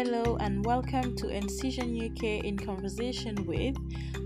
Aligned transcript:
Hello 0.00 0.36
and 0.38 0.64
welcome 0.64 1.16
to 1.16 1.28
Incision 1.28 1.88
UK 2.00 2.44
in 2.44 2.56
conversation 2.56 3.34
with. 3.46 3.74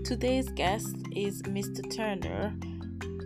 Today's 0.05 0.47
guest 0.49 0.95
is 1.15 1.41
Mr. 1.41 1.81
Turner, 1.91 2.55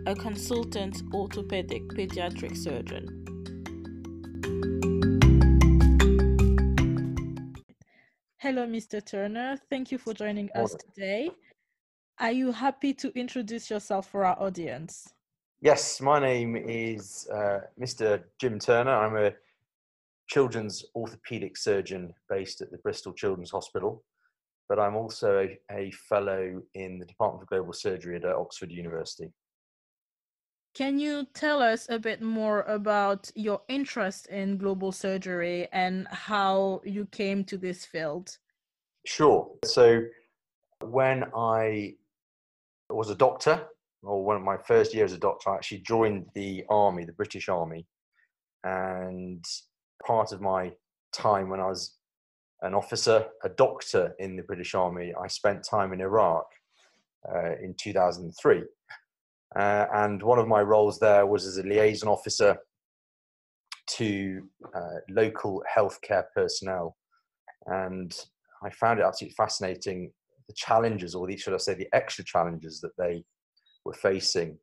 a 0.06 0.14
consultant 0.14 1.02
orthopedic 1.12 1.86
pediatric 1.88 2.56
surgeon. 2.56 3.04
Hello, 8.38 8.66
Mr. 8.66 9.04
Turner. 9.04 9.58
Thank 9.68 9.92
you 9.92 9.98
for 9.98 10.14
joining 10.14 10.48
us 10.54 10.74
today. 10.74 11.30
Are 12.18 12.32
you 12.32 12.50
happy 12.50 12.94
to 12.94 13.12
introduce 13.14 13.68
yourself 13.68 14.08
for 14.08 14.24
our 14.24 14.40
audience? 14.40 15.12
Yes, 15.60 16.00
my 16.00 16.18
name 16.18 16.56
is 16.56 17.28
uh, 17.30 17.58
Mr. 17.78 18.22
Jim 18.38 18.58
Turner. 18.58 18.94
I'm 18.94 19.16
a 19.18 19.32
children's 20.28 20.84
orthopedic 20.94 21.56
surgeon 21.56 22.12
based 22.28 22.60
at 22.60 22.70
the 22.70 22.78
Bristol 22.78 23.12
Children's 23.12 23.50
Hospital, 23.50 24.04
but 24.68 24.78
I'm 24.78 24.94
also 24.94 25.38
a, 25.38 25.58
a 25.74 25.90
fellow 25.90 26.62
in 26.74 26.98
the 26.98 27.06
Department 27.06 27.42
of 27.42 27.48
Global 27.48 27.72
Surgery 27.72 28.16
at 28.16 28.24
uh, 28.24 28.34
Oxford 28.38 28.70
University. 28.70 29.32
Can 30.74 30.98
you 30.98 31.26
tell 31.34 31.60
us 31.62 31.88
a 31.88 31.98
bit 31.98 32.22
more 32.22 32.62
about 32.62 33.30
your 33.34 33.62
interest 33.68 34.26
in 34.26 34.58
global 34.58 34.92
surgery 34.92 35.66
and 35.72 36.06
how 36.08 36.82
you 36.84 37.06
came 37.06 37.42
to 37.44 37.56
this 37.56 37.84
field? 37.84 38.38
Sure. 39.06 39.50
So, 39.64 40.02
when 40.84 41.24
I 41.34 41.94
was 42.90 43.10
a 43.10 43.14
doctor, 43.14 43.66
or 44.02 44.24
one 44.24 44.36
of 44.36 44.42
my 44.42 44.56
first 44.58 44.94
years 44.94 45.12
as 45.12 45.16
a 45.16 45.20
doctor, 45.20 45.50
I 45.50 45.56
actually 45.56 45.78
joined 45.78 46.26
the 46.34 46.64
army, 46.68 47.04
the 47.04 47.12
British 47.12 47.48
Army, 47.48 47.86
and 48.62 49.44
part 50.06 50.32
of 50.32 50.40
my 50.40 50.72
time 51.12 51.48
when 51.48 51.60
I 51.60 51.66
was 51.66 51.96
an 52.62 52.74
officer, 52.74 53.26
a 53.44 53.48
doctor 53.48 54.14
in 54.18 54.36
the 54.36 54.42
British 54.42 54.74
Army, 54.74 55.12
I 55.20 55.28
spent 55.28 55.66
time 55.68 55.92
in 55.92 56.00
Iraq 56.00 56.46
uh, 57.28 57.56
in 57.62 57.74
2003. 57.78 58.62
Uh, 59.56 59.86
and 59.94 60.22
one 60.22 60.38
of 60.38 60.48
my 60.48 60.60
roles 60.60 60.98
there 60.98 61.26
was 61.26 61.46
as 61.46 61.58
a 61.58 61.62
liaison 61.62 62.08
officer 62.08 62.56
to 63.86 64.42
uh, 64.74 65.00
local 65.08 65.62
healthcare 65.74 66.24
personnel. 66.34 66.96
And 67.66 68.14
I 68.62 68.70
found 68.70 69.00
it 69.00 69.04
absolutely 69.04 69.34
fascinating 69.36 70.12
the 70.48 70.54
challenges, 70.54 71.14
or 71.14 71.26
the, 71.26 71.36
should 71.36 71.54
I 71.54 71.58
say, 71.58 71.74
the 71.74 71.88
extra 71.92 72.24
challenges 72.24 72.80
that 72.80 72.96
they 72.98 73.24
were 73.84 73.92
facing 73.92 74.58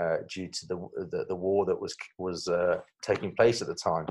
uh, 0.00 0.18
due 0.32 0.48
to 0.48 0.66
the, 0.66 0.76
the, 1.10 1.24
the 1.28 1.36
war 1.36 1.66
that 1.66 1.80
was 1.80 1.94
was 2.18 2.48
uh, 2.48 2.78
taking 3.02 3.34
place 3.34 3.60
at 3.60 3.68
the 3.68 3.74
time. 3.74 4.06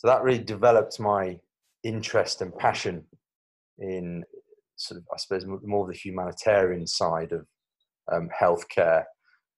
So 0.00 0.08
that 0.08 0.22
really 0.22 0.42
developed 0.42 0.98
my 0.98 1.38
interest 1.84 2.40
and 2.40 2.56
passion 2.56 3.04
in 3.78 4.24
sort 4.76 4.96
of, 4.96 5.04
I 5.12 5.18
suppose, 5.18 5.44
more 5.44 5.86
of 5.86 5.92
the 5.92 5.98
humanitarian 5.98 6.86
side 6.86 7.32
of 7.32 7.44
um, 8.10 8.30
healthcare. 8.34 9.04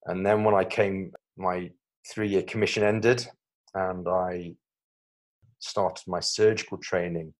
And 0.07 0.27
then 0.27 0.43
when 0.43 0.57
I 0.57 0.65
came, 0.65 1.13
my 1.37 1.71
three-year 2.13 2.43
commission 2.43 2.83
ended, 2.83 3.25
and 3.75 4.09
I 4.09 4.57
started 5.61 6.03
my 6.09 6.19
surgical 6.19 6.77
training. 6.79 7.33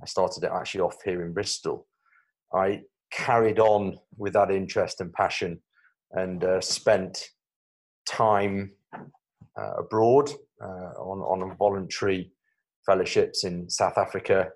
I 0.00 0.06
started 0.06 0.44
it 0.44 0.52
actually 0.54 0.82
off 0.82 0.98
here 1.04 1.26
in 1.26 1.32
Bristol. 1.32 1.88
I 2.54 2.82
carried 3.10 3.58
on 3.58 3.98
with 4.16 4.34
that 4.34 4.52
interest 4.52 5.00
and 5.00 5.12
passion, 5.12 5.60
and 6.12 6.44
uh, 6.44 6.60
spent 6.60 7.30
time 8.06 8.74
uh, 8.94 9.72
abroad 9.80 10.30
on, 10.66 11.20
on 11.20 11.56
voluntary 11.56 12.32
fellowships 12.84 13.44
in 13.44 13.68
South 13.68 13.98
Africa, 13.98 14.48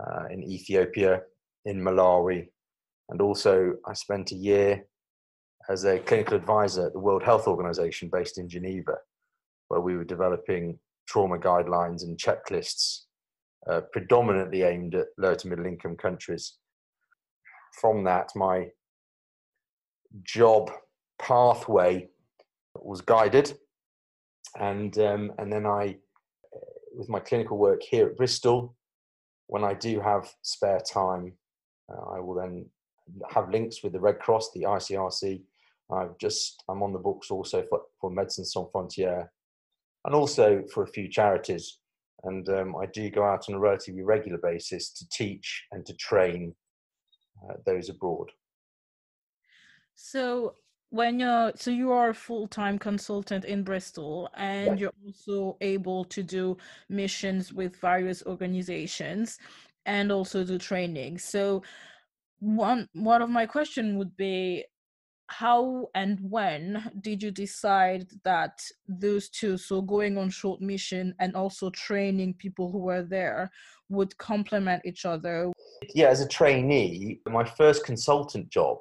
uh, 0.00 0.24
in 0.30 0.42
Ethiopia, 0.42 1.22
in 1.64 1.80
Malawi, 1.80 2.48
and 3.08 3.20
also 3.20 3.74
I 3.86 3.94
spent 3.94 4.32
a 4.32 4.36
year 4.36 4.84
as 5.68 5.84
a 5.84 5.98
clinical 5.98 6.36
advisor 6.36 6.86
at 6.86 6.92
the 6.92 7.00
World 7.00 7.22
Health 7.22 7.46
Organization 7.46 8.08
based 8.12 8.38
in 8.38 8.48
Geneva, 8.48 8.96
where 9.68 9.80
we 9.80 9.96
were 9.96 10.04
developing 10.04 10.78
trauma 11.06 11.38
guidelines 11.38 12.02
and 12.02 12.18
checklists 12.18 13.02
uh, 13.68 13.80
predominantly 13.92 14.62
aimed 14.62 14.94
at 14.94 15.08
low 15.18 15.34
to 15.34 15.48
middle 15.48 15.66
income 15.66 15.96
countries. 15.96 16.54
From 17.80 18.04
that, 18.04 18.30
my 18.34 18.68
job 20.22 20.70
pathway 21.18 22.08
was 22.74 23.00
guided 23.00 23.58
and 24.58 24.98
um, 24.98 25.32
and 25.38 25.52
then 25.52 25.66
I, 25.66 25.96
with 26.96 27.08
my 27.08 27.20
clinical 27.20 27.58
work 27.58 27.82
here 27.82 28.06
at 28.06 28.16
Bristol, 28.16 28.74
when 29.46 29.64
I 29.64 29.74
do 29.74 30.00
have 30.00 30.32
spare 30.42 30.80
time, 30.80 31.32
uh, 31.92 32.16
I 32.16 32.20
will 32.20 32.34
then 32.34 32.66
have 33.30 33.50
links 33.50 33.82
with 33.82 33.92
the 33.92 34.00
Red 34.00 34.18
Cross, 34.18 34.52
the 34.52 34.62
ICRC. 34.62 35.42
I've 35.92 36.18
just 36.18 36.62
I'm 36.68 36.82
on 36.82 36.92
the 36.92 36.98
books 36.98 37.30
also 37.30 37.64
for 37.68 37.82
for 38.00 38.10
Médecins 38.10 38.46
Sans 38.46 38.68
Frontières, 38.72 39.28
and 40.04 40.14
also 40.14 40.64
for 40.72 40.82
a 40.82 40.88
few 40.88 41.08
charities. 41.08 41.78
And 42.24 42.48
um, 42.48 42.74
I 42.76 42.86
do 42.86 43.08
go 43.10 43.22
out 43.24 43.48
on 43.48 43.54
a 43.54 43.58
relatively 43.58 44.02
regular 44.02 44.38
basis 44.38 44.90
to 44.94 45.08
teach 45.10 45.64
and 45.70 45.84
to 45.86 45.94
train 45.94 46.54
uh, 47.44 47.54
those 47.64 47.88
abroad. 47.88 48.30
So 49.94 50.54
when 50.90 51.18
you're 51.18 51.52
so 51.56 51.70
you 51.70 51.90
are 51.90 52.10
a 52.10 52.14
full-time 52.14 52.78
consultant 52.78 53.44
in 53.44 53.62
bristol 53.62 54.30
and 54.36 54.78
you're 54.78 54.92
also 55.04 55.56
able 55.60 56.04
to 56.04 56.22
do 56.22 56.56
missions 56.88 57.52
with 57.52 57.76
various 57.76 58.22
organizations 58.26 59.38
and 59.84 60.12
also 60.12 60.44
do 60.44 60.58
training. 60.58 61.18
So 61.18 61.62
one 62.38 62.88
one 62.92 63.22
of 63.22 63.30
my 63.30 63.46
question 63.46 63.98
would 63.98 64.16
be 64.16 64.64
how 65.28 65.88
and 65.96 66.20
when 66.20 66.88
did 67.00 67.20
you 67.20 67.32
decide 67.32 68.06
that 68.22 68.60
those 68.86 69.28
two 69.28 69.56
so 69.56 69.82
going 69.82 70.16
on 70.16 70.30
short 70.30 70.60
mission 70.60 71.14
and 71.18 71.34
also 71.34 71.68
training 71.70 72.34
people 72.34 72.70
who 72.70 72.78
were 72.78 73.02
there 73.02 73.50
would 73.88 74.16
complement 74.18 74.82
each 74.84 75.04
other? 75.04 75.50
Yeah 75.94 76.08
as 76.08 76.20
a 76.20 76.28
trainee 76.28 77.20
my 77.26 77.44
first 77.44 77.84
consultant 77.84 78.48
job 78.50 78.78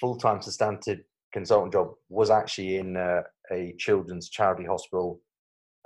full-time 0.00 0.42
substantive 0.42 1.00
consultant 1.32 1.72
job 1.72 1.90
was 2.08 2.30
actually 2.30 2.76
in 2.76 2.96
uh, 2.96 3.22
a 3.52 3.74
children's 3.78 4.28
charity 4.28 4.64
hospital 4.64 5.20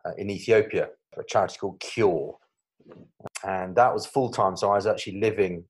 uh, 0.04 0.12
in 0.19 0.31
Ethiopia, 0.31 0.88
a 1.19 1.22
charity 1.28 1.56
called 1.59 1.81
Cure, 1.81 2.37
and 3.47 3.75
that 3.76 3.93
was 3.93 4.06
full-time. 4.06 4.56
So 4.56 4.71
I 4.71 4.76
was 4.76 4.87
actually 4.87 5.21
living 5.21 5.65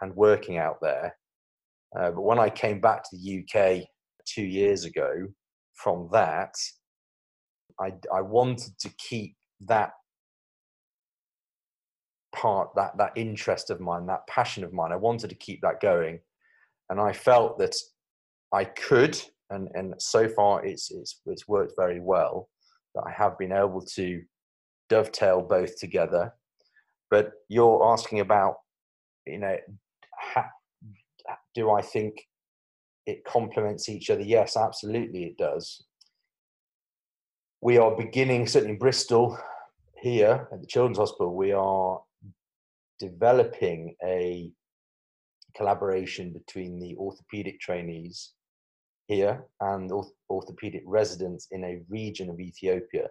and 0.00 0.14
working 0.14 0.58
out 0.58 0.78
there. 0.80 1.16
Uh, 1.98 2.10
but 2.10 2.22
when 2.22 2.38
I 2.38 2.50
came 2.50 2.80
back 2.80 3.02
to 3.04 3.16
the 3.16 3.42
UK 3.42 3.86
two 4.26 4.44
years 4.44 4.84
ago, 4.84 5.26
from 5.74 6.08
that, 6.12 6.54
I, 7.80 7.92
I 8.12 8.22
wanted 8.22 8.78
to 8.80 8.90
keep 8.98 9.36
that 9.60 9.92
part, 12.34 12.70
that 12.76 12.96
that 12.98 13.12
interest 13.16 13.70
of 13.70 13.80
mine, 13.80 14.06
that 14.06 14.26
passion 14.26 14.64
of 14.64 14.72
mine. 14.72 14.92
I 14.92 14.96
wanted 14.96 15.30
to 15.30 15.36
keep 15.36 15.60
that 15.62 15.80
going, 15.80 16.20
and 16.90 17.00
I 17.00 17.12
felt 17.12 17.58
that 17.58 17.76
I 18.52 18.64
could, 18.64 19.20
and 19.50 19.68
and 19.74 19.94
so 19.98 20.28
far 20.28 20.64
it's 20.64 20.90
it's 20.90 21.20
it's 21.26 21.48
worked 21.48 21.74
very 21.76 22.00
well. 22.00 22.48
That 22.94 23.04
I 23.06 23.10
have 23.10 23.38
been 23.38 23.52
able 23.52 23.82
to 23.94 24.22
dovetail 24.88 25.42
both 25.42 25.78
together. 25.78 26.32
But 27.10 27.32
you're 27.48 27.84
asking 27.86 28.20
about, 28.20 28.56
you 29.26 29.38
know, 29.38 29.56
ha, 30.18 30.46
do 31.54 31.70
I 31.70 31.82
think 31.82 32.14
it 33.06 33.24
complements 33.24 33.88
each 33.88 34.10
other? 34.10 34.22
Yes, 34.22 34.56
absolutely, 34.56 35.24
it 35.24 35.38
does. 35.38 35.84
We 37.60 37.78
are 37.78 37.96
beginning, 37.96 38.46
certainly 38.46 38.74
in 38.74 38.78
Bristol, 38.78 39.38
here 40.00 40.48
at 40.52 40.60
the 40.60 40.66
Children's 40.66 40.98
Hospital, 40.98 41.34
we 41.34 41.52
are 41.52 42.00
developing 42.98 43.94
a 44.04 44.50
collaboration 45.56 46.32
between 46.32 46.78
the 46.78 46.96
orthopedic 46.96 47.60
trainees 47.60 48.32
here 49.06 49.44
and 49.60 49.90
orthopedic 50.30 50.82
residents 50.84 51.48
in 51.50 51.64
a 51.64 51.80
region 51.88 52.28
of 52.28 52.40
Ethiopia. 52.40 53.08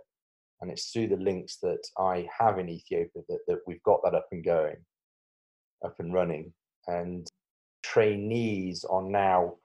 And 0.61 0.71
it's 0.71 0.91
through 0.91 1.07
the 1.07 1.17
links 1.17 1.57
that 1.61 1.81
I 1.97 2.27
have 2.37 2.59
in 2.59 2.69
Ethiopia 2.69 3.23
that, 3.27 3.39
that 3.47 3.59
we've 3.67 3.83
got 3.83 4.01
that 4.03 4.15
up 4.15 4.27
and 4.31 4.43
going, 4.43 4.77
up 5.83 5.95
and 5.99 6.13
running. 6.13 6.53
And 6.87 7.27
trainees 7.83 8.85
are 8.85 9.03
now 9.03 9.55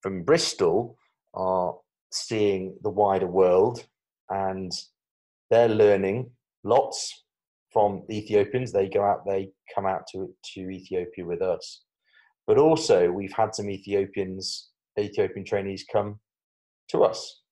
from 0.00 0.22
Bristol 0.22 0.96
are 1.34 1.76
seeing 2.12 2.76
the 2.82 2.90
wider 2.90 3.26
world 3.26 3.86
and 4.28 4.72
they're 5.50 5.68
learning 5.68 6.30
lots 6.64 7.24
from 7.72 8.02
Ethiopians. 8.10 8.72
They 8.72 8.88
go 8.88 9.04
out, 9.04 9.24
they 9.26 9.50
come 9.72 9.86
out 9.86 10.02
to, 10.12 10.34
to 10.54 10.70
Ethiopia 10.70 11.24
with 11.24 11.42
us. 11.42 11.82
But 12.46 12.58
also, 12.58 13.10
we've 13.10 13.32
had 13.32 13.54
some 13.54 13.70
Ethiopians 13.70 14.70
Ethiopian 14.98 15.44
trainees 15.44 15.84
come 15.90 16.18
to 16.88 17.04
us 17.04 17.42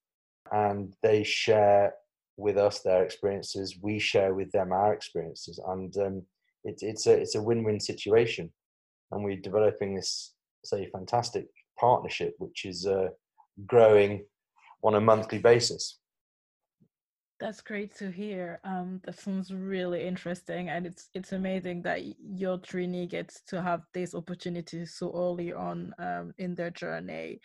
and 0.53 0.95
they 1.03 1.23
share 1.23 1.95
with 2.37 2.57
us 2.57 2.81
their 2.81 3.05
experiences. 3.05 3.79
We 3.81 3.99
share 3.99 4.35
with 4.35 4.51
them 4.53 4.73
our 4.73 4.93
experiences. 4.95 5.61
And 5.67 5.97
um, 5.99 6.23
it's 6.65 6.83
it's 6.83 7.07
a 7.07 7.13
it's 7.13 7.35
a 7.35 7.43
win-win 7.43 7.81
situation, 7.81 8.51
and 9.11 9.25
we're 9.25 9.37
developing 9.37 9.95
this 9.95 10.35
say 10.65 10.89
fantastic 10.91 11.47
partnership, 11.79 12.35
which 12.39 12.65
is 12.65 12.87
uh, 12.87 13.09
growing 13.67 14.25
on 14.83 14.95
a 14.95 15.01
monthly 15.01 15.39
basis. 15.39 15.99
That's 17.41 17.61
great 17.61 17.95
to 17.99 18.11
hear. 18.11 18.59
Um, 18.65 19.01
that 19.05 19.17
sounds 19.17 19.55
really 19.55 20.05
interesting, 20.05 20.71
and 20.71 20.85
it's 20.85 21.09
it's 21.15 21.33
amazing 21.33 21.83
that 21.83 22.01
your 22.19 22.59
trainee 22.59 23.07
gets 23.07 23.43
to 23.47 23.63
have 23.63 23.83
these 23.95 24.13
opportunities 24.13 24.95
so 24.95 25.13
early 25.15 25.53
on 25.53 25.95
um, 26.01 26.33
in 26.39 26.57
their 26.57 26.71
journey. 26.71 27.41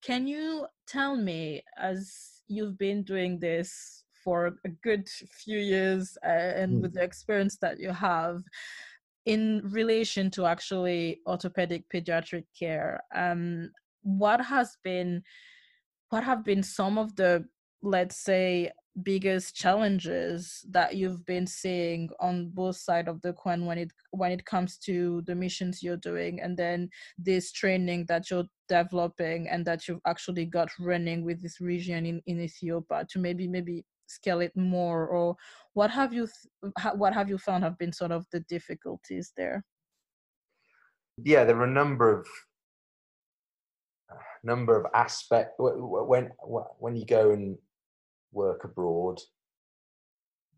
Can 0.00 0.28
you 0.28 0.66
tell 0.86 1.16
me, 1.16 1.64
as 1.76 2.42
you've 2.46 2.78
been 2.78 3.02
doing 3.02 3.40
this 3.40 4.04
for 4.22 4.54
a 4.64 4.68
good 4.84 5.08
few 5.08 5.58
years, 5.58 6.16
uh, 6.24 6.28
and 6.28 6.78
mm. 6.78 6.82
with 6.82 6.94
the 6.94 7.02
experience 7.02 7.56
that 7.56 7.80
you 7.80 7.90
have, 7.90 8.42
in 9.26 9.60
relation 9.64 10.30
to 10.30 10.46
actually 10.46 11.20
orthopedic 11.26 11.82
pediatric 11.92 12.44
care, 12.56 13.02
um, 13.12 13.72
what 14.02 14.40
has 14.40 14.76
been 14.84 15.20
what 16.10 16.22
have 16.22 16.44
been 16.44 16.62
some 16.62 16.96
of 16.96 17.16
the 17.16 17.44
let's 17.82 18.16
say 18.16 18.70
biggest 19.02 19.56
challenges 19.56 20.64
that 20.70 20.94
you've 20.94 21.24
been 21.24 21.46
seeing 21.46 22.10
on 22.20 22.50
both 22.50 22.76
side 22.76 23.08
of 23.08 23.20
the 23.22 23.32
coin 23.32 23.64
when 23.64 23.78
it 23.78 23.90
when 24.10 24.30
it 24.30 24.44
comes 24.44 24.76
to 24.76 25.22
the 25.26 25.34
missions 25.34 25.82
you're 25.82 25.96
doing 25.96 26.40
and 26.40 26.56
then 26.56 26.88
this 27.16 27.52
training 27.52 28.04
that 28.06 28.30
you're 28.30 28.44
developing 28.68 29.48
and 29.48 29.64
that 29.64 29.88
you've 29.88 30.00
actually 30.06 30.44
got 30.44 30.68
running 30.78 31.24
with 31.24 31.40
this 31.42 31.58
region 31.58 32.04
in, 32.04 32.20
in 32.26 32.38
ethiopia 32.38 33.06
to 33.08 33.18
maybe 33.18 33.48
maybe 33.48 33.82
scale 34.06 34.40
it 34.40 34.54
more 34.54 35.06
or 35.06 35.34
what 35.72 35.90
have 35.90 36.12
you 36.12 36.28
th- 36.62 36.94
what 36.94 37.14
have 37.14 37.30
you 37.30 37.38
found 37.38 37.64
have 37.64 37.78
been 37.78 37.92
sort 37.92 38.12
of 38.12 38.26
the 38.30 38.40
difficulties 38.40 39.32
there? 39.36 39.64
Yeah 41.24 41.44
there 41.44 41.56
are 41.56 41.64
a 41.64 41.70
number 41.70 42.12
of 42.20 42.26
number 44.44 44.78
of 44.78 44.86
aspects 44.94 45.54
when 45.58 46.30
when 46.78 46.96
you 46.96 47.06
go 47.06 47.30
and 47.30 47.56
work 48.32 48.64
abroad, 48.64 49.20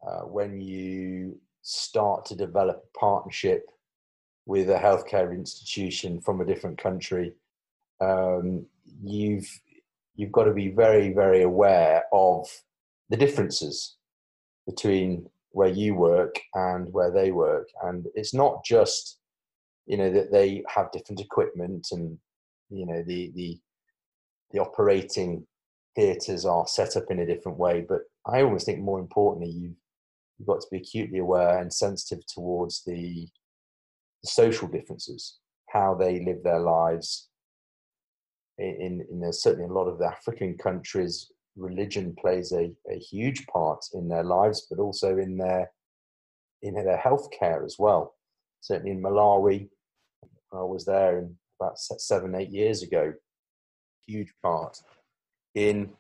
uh, 0.06 0.20
when 0.20 0.60
you 0.60 1.38
start 1.62 2.24
to 2.26 2.36
develop 2.36 2.84
a 2.84 2.98
partnership 2.98 3.70
with 4.46 4.68
a 4.68 4.78
healthcare 4.78 5.32
institution 5.32 6.20
from 6.20 6.40
a 6.40 6.44
different 6.44 6.78
country, 6.78 7.32
um, 8.00 8.66
you've 9.02 9.48
you've 10.16 10.32
got 10.32 10.44
to 10.44 10.52
be 10.52 10.68
very 10.68 11.12
very 11.12 11.42
aware 11.42 12.04
of 12.12 12.46
the 13.08 13.16
differences 13.16 13.96
between 14.66 15.28
where 15.50 15.68
you 15.68 15.94
work 15.94 16.38
and 16.54 16.92
where 16.92 17.10
they 17.10 17.30
work, 17.30 17.68
and 17.82 18.06
it's 18.14 18.34
not 18.34 18.64
just 18.64 19.18
you 19.86 19.96
know 19.96 20.10
that 20.10 20.30
they 20.30 20.62
have 20.68 20.92
different 20.92 21.20
equipment 21.20 21.88
and 21.92 22.18
you 22.70 22.86
know 22.86 23.02
the 23.02 23.32
the 23.34 23.58
the 24.50 24.58
operating 24.58 25.46
theatres 25.94 26.44
are 26.44 26.66
set 26.66 26.96
up 26.96 27.04
in 27.10 27.20
a 27.20 27.26
different 27.26 27.58
way. 27.58 27.84
But 27.88 28.00
I 28.26 28.42
almost 28.42 28.66
think 28.66 28.80
more 28.80 29.00
importantly, 29.00 29.50
you've, 29.50 29.76
you've 30.38 30.48
got 30.48 30.60
to 30.60 30.66
be 30.70 30.78
acutely 30.78 31.18
aware 31.18 31.58
and 31.58 31.72
sensitive 31.72 32.26
towards 32.26 32.82
the, 32.84 33.28
the 34.22 34.28
social 34.28 34.68
differences, 34.68 35.38
how 35.68 35.94
they 35.94 36.24
live 36.24 36.42
their 36.42 36.60
lives. 36.60 37.28
In, 38.58 39.04
in, 39.10 39.22
in 39.22 39.32
certainly 39.32 39.68
a 39.68 39.72
lot 39.72 39.88
of 39.88 39.98
the 39.98 40.06
African 40.06 40.56
countries, 40.56 41.30
religion 41.56 42.14
plays 42.20 42.52
a, 42.52 42.72
a 42.90 42.98
huge 42.98 43.46
part 43.46 43.84
in 43.94 44.08
their 44.08 44.24
lives, 44.24 44.66
but 44.70 44.78
also 44.78 45.18
in 45.18 45.36
their 45.36 45.70
in 46.62 46.74
their 46.74 46.96
health 46.96 47.28
care 47.38 47.62
as 47.62 47.76
well. 47.78 48.14
Certainly 48.62 48.92
in 48.92 49.02
Malawi, 49.02 49.68
I 50.50 50.62
was 50.62 50.86
there 50.86 51.18
in 51.18 51.36
about 51.60 51.78
seven, 51.78 52.34
eight 52.34 52.48
years 52.48 52.82
ago. 52.82 53.12
Huge 54.06 54.32
part 54.42 54.80
in 55.54 55.90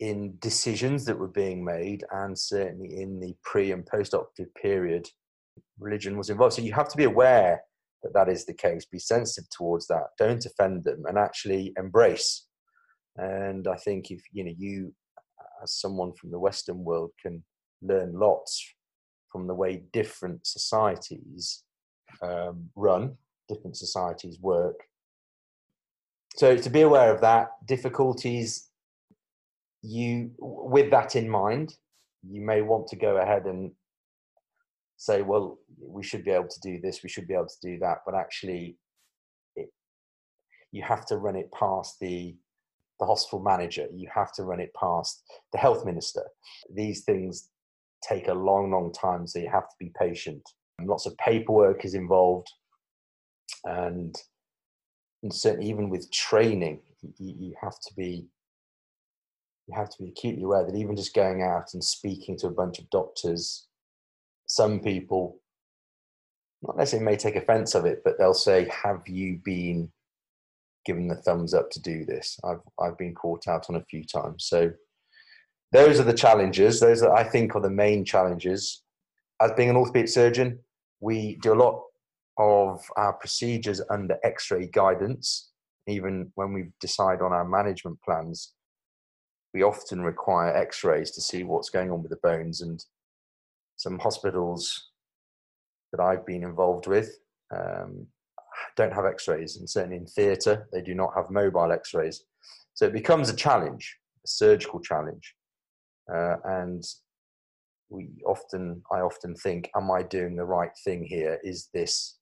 in 0.00 0.36
decisions 0.40 1.04
that 1.04 1.18
were 1.18 1.28
being 1.28 1.64
made 1.64 2.04
and 2.10 2.36
certainly 2.36 3.00
in 3.00 3.20
the 3.20 3.34
pre 3.42 3.72
and 3.72 3.86
post 3.86 4.12
operative 4.12 4.52
period 4.54 5.08
religion 5.78 6.18
was 6.18 6.30
involved. 6.30 6.54
So 6.54 6.62
you 6.62 6.72
have 6.72 6.88
to 6.88 6.96
be 6.96 7.04
aware 7.04 7.62
that 8.02 8.12
that 8.12 8.28
is 8.28 8.44
the 8.44 8.54
case. 8.54 8.84
Be 8.84 8.98
sensitive 8.98 9.48
towards 9.50 9.86
that. 9.86 10.08
Don't 10.18 10.44
offend 10.44 10.84
them 10.84 11.04
and 11.06 11.16
actually 11.16 11.72
embrace. 11.78 12.46
And 13.16 13.68
i 13.68 13.76
think 13.76 14.10
if 14.10 14.22
you 14.32 14.44
know 14.44 14.54
you 14.56 14.92
as 15.62 15.72
someone 15.80 16.12
from 16.14 16.30
the 16.30 16.38
western 16.38 16.84
world 16.84 17.10
can 17.20 17.42
learn 17.82 18.12
lots 18.18 18.74
from 19.30 19.46
the 19.46 19.54
way 19.54 19.82
different 19.92 20.46
societies 20.46 21.64
um, 22.22 22.68
run 22.76 23.16
different 23.48 23.76
societies 23.76 24.38
work 24.40 24.76
so 26.36 26.56
to 26.56 26.70
be 26.70 26.82
aware 26.82 27.14
of 27.14 27.20
that 27.20 27.48
difficulties 27.66 28.68
you 29.82 30.30
with 30.38 30.90
that 30.90 31.16
in 31.16 31.28
mind 31.28 31.74
you 32.28 32.40
may 32.40 32.62
want 32.62 32.86
to 32.88 32.96
go 32.96 33.16
ahead 33.18 33.44
and 33.44 33.70
say 34.96 35.22
well 35.22 35.58
we 35.80 36.02
should 36.02 36.24
be 36.24 36.30
able 36.30 36.48
to 36.48 36.60
do 36.60 36.80
this 36.80 37.02
we 37.02 37.08
should 37.08 37.28
be 37.28 37.34
able 37.34 37.46
to 37.46 37.60
do 37.62 37.78
that 37.78 37.98
but 38.06 38.14
actually 38.14 38.76
it, 39.56 39.68
you 40.72 40.82
have 40.82 41.04
to 41.04 41.16
run 41.16 41.36
it 41.36 41.50
past 41.52 41.96
the 42.00 42.34
the 43.00 43.06
hospital 43.06 43.40
manager. 43.40 43.86
You 43.94 44.08
have 44.14 44.32
to 44.34 44.44
run 44.44 44.60
it 44.60 44.72
past 44.78 45.22
the 45.52 45.58
health 45.58 45.84
minister. 45.84 46.22
These 46.72 47.04
things 47.04 47.50
take 48.02 48.28
a 48.28 48.34
long 48.34 48.70
long 48.70 48.92
time 48.92 49.26
so 49.26 49.38
you 49.38 49.50
have 49.50 49.68
to 49.68 49.76
be 49.78 49.92
patient. 49.98 50.42
And 50.78 50.88
lots 50.88 51.06
of 51.06 51.16
paperwork 51.18 51.84
is 51.84 51.94
involved 51.94 52.48
and 53.64 54.14
and 55.24 55.32
certainly 55.32 55.68
even 55.68 55.88
with 55.88 56.12
training, 56.12 56.80
you, 57.18 57.34
you 57.38 57.54
have 57.60 57.80
to 57.80 57.94
be 57.94 58.26
you 59.66 59.74
have 59.74 59.88
to 59.88 60.02
be 60.02 60.10
acutely 60.10 60.42
aware 60.42 60.64
that 60.64 60.76
even 60.76 60.94
just 60.94 61.14
going 61.14 61.42
out 61.42 61.72
and 61.72 61.82
speaking 61.82 62.36
to 62.36 62.48
a 62.48 62.52
bunch 62.52 62.78
of 62.78 62.90
doctors, 62.90 63.66
some 64.44 64.78
people 64.78 65.40
not 66.62 66.76
necessarily 66.76 67.06
may 67.06 67.16
take 67.16 67.36
offense 67.36 67.74
of 67.74 67.86
it, 67.86 68.02
but 68.04 68.18
they'll 68.18 68.34
say, 68.34 68.68
"Have 68.68 69.08
you 69.08 69.40
been 69.42 69.90
given 70.84 71.08
the 71.08 71.14
thumbs 71.14 71.54
up 71.54 71.70
to 71.70 71.80
do 71.80 72.04
this?" 72.04 72.38
I've 72.44 72.60
I've 72.78 72.98
been 72.98 73.14
caught 73.14 73.48
out 73.48 73.70
on 73.70 73.76
a 73.76 73.84
few 73.84 74.04
times. 74.04 74.44
So 74.44 74.72
those 75.72 75.98
are 75.98 76.04
the 76.04 76.12
challenges. 76.12 76.80
Those 76.80 77.02
are, 77.02 77.14
I 77.14 77.24
think 77.24 77.56
are 77.56 77.62
the 77.62 77.70
main 77.70 78.04
challenges. 78.04 78.82
As 79.40 79.52
being 79.52 79.70
an 79.70 79.76
orthopedic 79.76 80.10
surgeon, 80.10 80.58
we 81.00 81.36
do 81.36 81.54
a 81.54 81.56
lot 81.56 81.82
of 82.38 82.84
our 82.96 83.12
procedures 83.12 83.80
under 83.90 84.18
x-ray 84.24 84.66
guidance 84.72 85.50
even 85.86 86.32
when 86.34 86.52
we 86.52 86.70
decide 86.80 87.20
on 87.20 87.32
our 87.32 87.44
management 87.44 87.98
plans 88.02 88.54
we 89.52 89.62
often 89.62 90.02
require 90.02 90.56
x-rays 90.56 91.10
to 91.12 91.20
see 91.20 91.44
what's 91.44 91.70
going 91.70 91.90
on 91.90 92.02
with 92.02 92.10
the 92.10 92.18
bones 92.22 92.60
and 92.60 92.84
some 93.76 93.98
hospitals 93.98 94.90
that 95.92 96.02
i've 96.02 96.26
been 96.26 96.42
involved 96.42 96.86
with 96.86 97.18
um, 97.54 98.06
don't 98.76 98.92
have 98.92 99.04
x-rays 99.04 99.56
and 99.56 99.68
certainly 99.68 99.96
in 99.96 100.06
theatre 100.06 100.68
they 100.72 100.82
do 100.82 100.94
not 100.94 101.12
have 101.16 101.30
mobile 101.30 101.72
x-rays. 101.72 102.24
So 102.74 102.86
it 102.86 102.92
becomes 102.92 103.30
a 103.30 103.36
challenge 103.36 103.96
a 104.24 104.28
surgical 104.28 104.80
challenge 104.80 105.34
uh, 106.12 106.36
and 106.44 106.82
we 107.90 108.08
often 108.26 108.82
i 108.90 109.00
often 109.00 109.34
think 109.34 109.70
am 109.76 109.90
i 109.90 110.02
doing 110.02 110.36
the 110.36 110.44
right 110.44 110.72
thing 110.84 111.04
here? 111.04 111.38
Is 111.44 111.68
this 111.74 112.18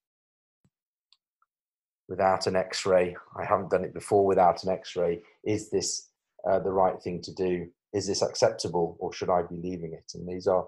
without 2.13 2.47
an 2.47 2.57
x-ray 2.69 3.07
i 3.41 3.45
haven't 3.45 3.71
done 3.71 3.85
it 3.85 3.95
before 3.95 4.25
without 4.33 4.63
an 4.65 4.71
x-ray 4.71 5.15
is 5.45 5.71
this 5.71 6.13
uh, 6.49 6.59
the 6.59 6.71
right 6.71 7.01
thing 7.01 7.21
to 7.23 7.33
do? 7.33 7.69
Is 7.93 8.07
this 8.07 8.23
acceptable 8.23 8.97
or 8.99 9.13
should 9.13 9.31
i 9.31 9.43
be 9.43 9.57
leaving 9.57 9.93
it? 9.93 10.13
And 10.15 10.29
these 10.29 10.47
are 10.47 10.67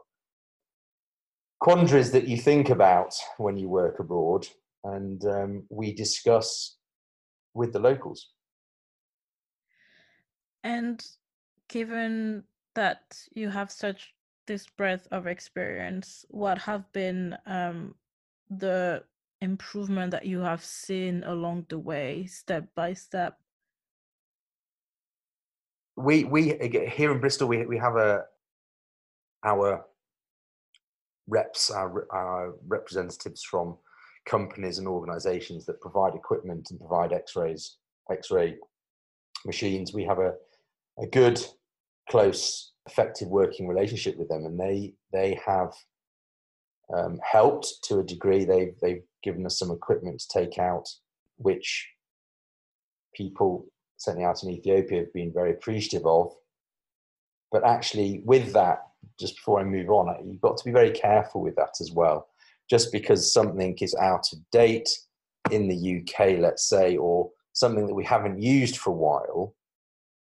quandaries 1.61 2.13
that 2.13 2.29
you 2.29 2.37
think 2.37 2.71
about 2.71 3.15
when 3.39 3.57
you 3.57 3.69
work 3.69 3.99
abroad 3.99 4.47
and 4.85 5.25
um, 5.25 5.63
we 5.71 5.93
discuss 5.93 6.77
with 7.55 7.73
the 7.73 7.79
locals. 7.79 8.31
And 10.63 11.05
given 11.69 12.45
that 12.75 13.19
you 13.33 13.49
have 13.49 13.71
such 13.71 14.15
this 14.47 14.67
breadth 14.67 15.09
of 15.11 15.27
experience 15.27 16.27
what 16.29 16.59
have 16.59 16.91
been 16.93 17.37
um, 17.47 17.95
the 18.51 19.03
improvement 19.45 20.11
that 20.11 20.27
you 20.27 20.41
have 20.41 20.65
seen 20.65 21.23
along 21.25 21.67
the 21.69 21.79
way, 21.79 22.27
step 22.27 22.67
by 22.75 22.95
step? 22.95 23.39
We 25.97 26.25
we 26.25 26.43
here 26.97 27.13
in 27.13 27.21
Bristol 27.21 27.47
we 27.47 27.65
we 27.67 27.79
have 27.79 27.97
a 27.97 28.25
our 29.45 29.85
reps 31.29 31.71
our, 31.71 32.07
our 32.11 32.55
representatives 32.67 33.43
from 33.45 33.77
companies 34.27 34.79
and 34.79 34.89
organizations 34.89 35.65
that 35.67 35.81
provide 35.81 36.15
equipment 36.15 36.71
and 36.71 36.81
provide 36.81 37.13
x-rays 37.13 37.77
x-ray 38.11 38.57
machines 39.47 39.95
we 39.95 40.05
have 40.05 40.19
a, 40.19 40.33
a 40.99 41.07
good 41.07 41.39
close 42.11 42.73
effective 42.87 43.29
working 43.29 43.67
relationship 43.67 44.17
with 44.19 44.29
them 44.29 44.45
and 44.45 44.59
they 44.59 44.93
they 45.13 45.39
have 45.47 45.73
um, 46.93 47.19
helped 47.23 47.79
to 47.85 47.99
a 47.99 48.05
degree. 48.05 48.45
They've 48.45 48.75
they've 48.81 49.03
given 49.25 49.47
us 49.47 49.59
some 49.59 49.71
equipment 49.71 50.21
to 50.21 50.29
take 50.29 50.59
out, 50.59 50.89
which 51.37 51.89
people 53.15 53.67
certainly 53.97 54.27
out 54.27 54.43
in 54.43 54.51
Ethiopia 54.51 55.01
have 55.01 55.13
been 55.13 55.33
very 55.33 55.51
appreciative 55.51 56.07
of. 56.07 56.33
But 57.51 57.65
actually, 57.65 58.23
with 58.25 58.53
that, 58.53 58.83
just 59.19 59.37
before 59.37 59.61
I 59.61 59.65
move 59.65 59.91
on, 59.91 60.15
you've 60.29 60.41
got 60.41 60.57
to 60.59 60.65
be 60.65 60.73
very 60.73 60.91
careful 60.91 61.41
with 61.41 61.57
that 61.57 61.75
as 61.81 61.91
well. 61.93 62.29
Just 62.69 62.93
because 62.93 63.33
something 63.33 63.77
is 63.81 63.95
out 63.95 64.27
of 64.33 64.39
date 64.51 64.89
in 65.51 65.69
the 65.69 66.01
UK, 66.01 66.39
let's 66.39 66.69
say, 66.69 66.97
or 66.97 67.31
something 67.53 67.87
that 67.87 67.95
we 67.95 68.05
haven't 68.05 68.41
used 68.41 68.79
for 68.79 68.91
a 68.91 68.95
while, 68.95 69.55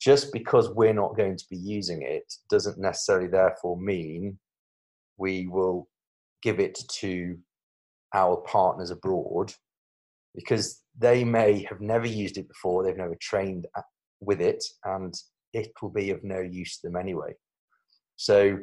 just 0.00 0.32
because 0.32 0.70
we're 0.70 0.92
not 0.92 1.16
going 1.16 1.36
to 1.36 1.44
be 1.50 1.56
using 1.56 2.02
it 2.02 2.32
doesn't 2.50 2.78
necessarily 2.78 3.28
therefore 3.28 3.80
mean 3.80 4.38
we 5.16 5.46
will 5.46 5.88
give 6.42 6.60
it 6.60 6.78
to 6.90 7.38
our 8.14 8.36
partners 8.38 8.90
abroad 8.90 9.52
because 10.34 10.82
they 10.98 11.24
may 11.24 11.62
have 11.68 11.80
never 11.80 12.06
used 12.06 12.38
it 12.38 12.48
before, 12.48 12.82
they've 12.82 12.96
never 12.96 13.16
trained 13.20 13.66
uh, 13.76 13.82
with 14.20 14.40
it, 14.40 14.64
and 14.84 15.14
it 15.52 15.70
will 15.80 15.90
be 15.90 16.10
of 16.10 16.24
no 16.24 16.40
use 16.40 16.78
to 16.78 16.88
them 16.88 16.96
anyway. 16.96 17.34
So, 18.16 18.58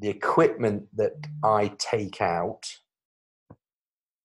the 0.00 0.08
equipment 0.08 0.84
that 0.96 1.12
I 1.42 1.72
take 1.78 2.20
out 2.20 2.66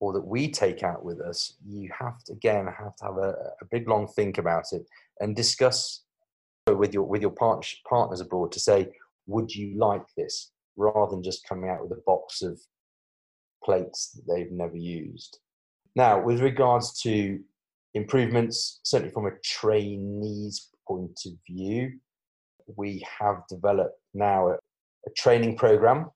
or 0.02 0.12
that 0.14 0.26
we 0.26 0.50
take 0.50 0.84
out 0.84 1.06
with 1.06 1.22
us, 1.22 1.56
you 1.66 1.90
have 1.98 2.22
to 2.26 2.34
again 2.34 2.66
have 2.66 2.96
to 2.98 3.06
have 3.06 3.18
a, 3.18 3.36
a 3.62 3.66
big 3.70 3.88
long 3.88 4.08
think 4.08 4.38
about 4.38 4.66
it 4.72 4.84
and 5.20 5.36
discuss 5.36 6.04
with 6.68 6.94
your 6.94 7.04
with 7.04 7.22
your 7.22 7.32
partner, 7.32 7.66
partners 7.88 8.22
abroad 8.22 8.52
to 8.52 8.60
say, 8.60 8.90
would 9.28 9.54
you 9.54 9.78
like 9.78 10.06
this, 10.18 10.52
rather 10.76 11.12
than 11.12 11.24
just 11.24 11.48
coming 11.48 11.70
out 11.70 11.82
with 11.82 11.98
a 11.98 12.02
box 12.06 12.42
of 12.42 12.60
plates 13.64 14.12
that 14.12 14.34
they've 14.34 14.52
never 14.52 14.78
used. 14.78 15.40
Now, 15.96 16.22
with 16.22 16.42
regards 16.42 17.02
to 17.02 17.40
improvements, 17.94 18.80
certainly 18.84 19.14
from 19.14 19.26
a 19.26 19.38
trainee's 19.44 20.70
point 20.88 21.20
of 21.26 21.34
view, 21.48 22.00
we 22.78 23.04
have 23.20 23.44
developed 23.50 24.00
now 24.14 24.50
a, 24.50 24.54
a 24.54 25.12
training 25.18 25.58
program 25.58 26.10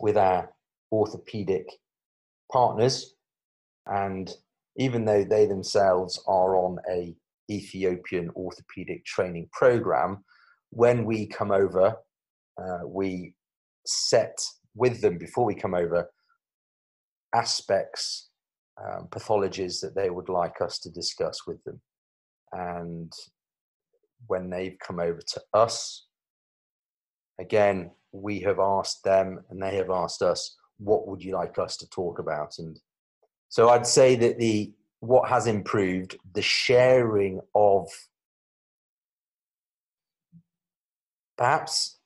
with 0.00 0.16
our 0.16 0.50
orthopedic 0.92 1.66
partners. 2.52 3.14
And 3.86 4.30
even 4.76 5.04
though 5.04 5.24
they 5.24 5.46
themselves 5.46 6.22
are 6.26 6.56
on 6.56 6.78
a 6.90 7.14
Ethiopian 7.50 8.30
orthopedic 8.36 9.04
training 9.04 9.48
program, 9.52 10.24
when 10.70 11.04
we 11.04 11.26
come 11.26 11.52
over, 11.52 11.96
uh, 12.60 12.80
we 12.86 13.34
set 13.86 14.38
with 14.74 15.00
them 15.00 15.18
before 15.18 15.44
we 15.44 15.54
come 15.54 15.74
over 15.74 16.10
aspects, 17.34 18.28
um, 18.82 19.08
pathologies 19.10 19.80
that 19.80 19.94
they 19.94 20.10
would 20.10 20.28
like 20.28 20.60
us 20.60 20.78
to 20.80 20.90
discuss 20.90 21.46
with 21.46 21.62
them. 21.64 21.80
And 22.52 23.12
when 24.26 24.50
they've 24.50 24.78
come 24.78 25.00
over 25.00 25.20
to 25.20 25.42
us, 25.52 26.06
again, 27.40 27.90
we 28.12 28.40
have 28.40 28.58
asked 28.58 29.04
them 29.04 29.44
and 29.50 29.62
they 29.62 29.76
have 29.76 29.90
asked 29.90 30.22
us, 30.22 30.56
what 30.78 31.06
would 31.06 31.22
you 31.22 31.34
like 31.34 31.58
us 31.58 31.76
to 31.78 31.88
talk 31.88 32.18
about? 32.18 32.54
And 32.58 32.78
so 33.48 33.70
I'd 33.70 33.86
say 33.86 34.16
that 34.16 34.38
the 34.38 34.72
what 35.00 35.28
has 35.28 35.46
improved, 35.46 36.16
the 36.32 36.42
sharing 36.42 37.40
of 37.54 37.88
perhaps 41.36 41.98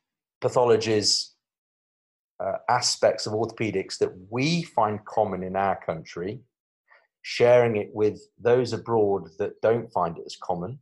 pathologies 0.42 1.30
uh, 2.40 2.58
aspects 2.68 3.26
of 3.26 3.32
orthopedics 3.32 3.98
that 3.98 4.12
we 4.30 4.62
find 4.62 5.04
common 5.04 5.42
in 5.42 5.56
our 5.56 5.78
country, 5.84 6.40
sharing 7.22 7.76
it 7.76 7.90
with 7.92 8.20
those 8.40 8.72
abroad 8.72 9.28
that 9.38 9.60
don't 9.60 9.92
find 9.92 10.18
it 10.18 10.24
as 10.26 10.36
common, 10.36 10.78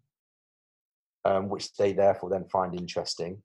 um, 1.24 1.48
which 1.48 1.74
they 1.74 1.92
therefore 1.92 2.30
then 2.30 2.44
find 2.50 2.74
interesting 2.74 3.42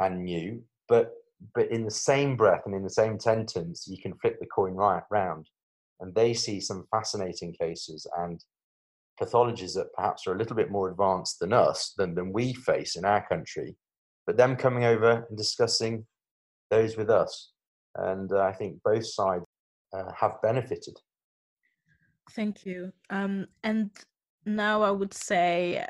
and 0.00 0.24
new. 0.24 0.62
But 0.88 1.12
but 1.54 1.70
in 1.70 1.84
the 1.84 1.90
same 1.90 2.36
breath 2.36 2.62
and 2.64 2.74
in 2.74 2.82
the 2.82 2.90
same 2.90 3.18
sentence, 3.18 3.86
you 3.88 3.98
can 4.00 4.14
flip 4.14 4.38
the 4.38 4.46
coin 4.46 4.74
right 4.74 5.02
round, 5.10 5.48
and 6.00 6.14
they 6.14 6.34
see 6.34 6.60
some 6.60 6.86
fascinating 6.90 7.52
cases 7.52 8.06
and 8.18 8.42
pathologies 9.20 9.74
that 9.74 9.92
perhaps 9.94 10.26
are 10.26 10.34
a 10.34 10.38
little 10.38 10.56
bit 10.56 10.70
more 10.70 10.90
advanced 10.90 11.38
than 11.40 11.52
us 11.52 11.94
than 11.96 12.14
than 12.14 12.32
we 12.32 12.52
face 12.52 12.96
in 12.96 13.04
our 13.04 13.26
country. 13.26 13.76
But 14.26 14.36
them 14.36 14.56
coming 14.56 14.84
over 14.84 15.26
and 15.28 15.36
discussing 15.36 16.06
those 16.70 16.96
with 16.96 17.10
us. 17.10 17.52
And 17.96 18.32
uh, 18.32 18.42
I 18.42 18.52
think 18.52 18.82
both 18.84 19.06
sides 19.06 19.44
uh, 19.92 20.10
have 20.16 20.40
benefited. 20.42 20.96
Thank 22.32 22.66
you. 22.66 22.92
Um, 23.10 23.46
and 23.62 23.90
now 24.46 24.82
I 24.82 24.90
would 24.90 25.14
say, 25.14 25.84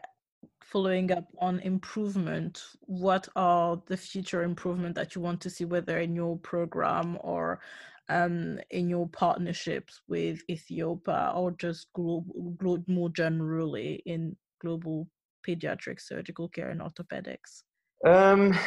following 0.63 1.13
up 1.13 1.27
on 1.39 1.61
improvement, 1.61 2.63
what 2.81 3.29
are 3.37 3.81
the 3.87 3.97
future 3.97 4.43
improvement 4.43 4.95
that 4.97 5.15
you 5.15 5.21
want 5.21 5.41
to 5.43 5.51
see, 5.51 5.65
whether 5.65 5.99
in 5.99 6.15
your 6.15 6.39
program 6.39 7.19
or 7.21 7.61
um, 8.09 8.59
in 8.71 8.89
your 8.89 9.09
partnerships 9.09 10.03
with 10.09 10.43
Ethiopia 10.51 11.33
or 11.35 11.53
just 11.53 11.93
global, 11.95 12.55
global, 12.59 12.85
more 12.87 13.09
generally 13.11 14.03
in 14.07 14.37
global 14.61 15.09
pediatric 15.47 16.01
surgical 16.01 16.49
care 16.49 16.71
and 16.71 16.81
orthopedics? 16.81 17.63
Um, 18.05 18.59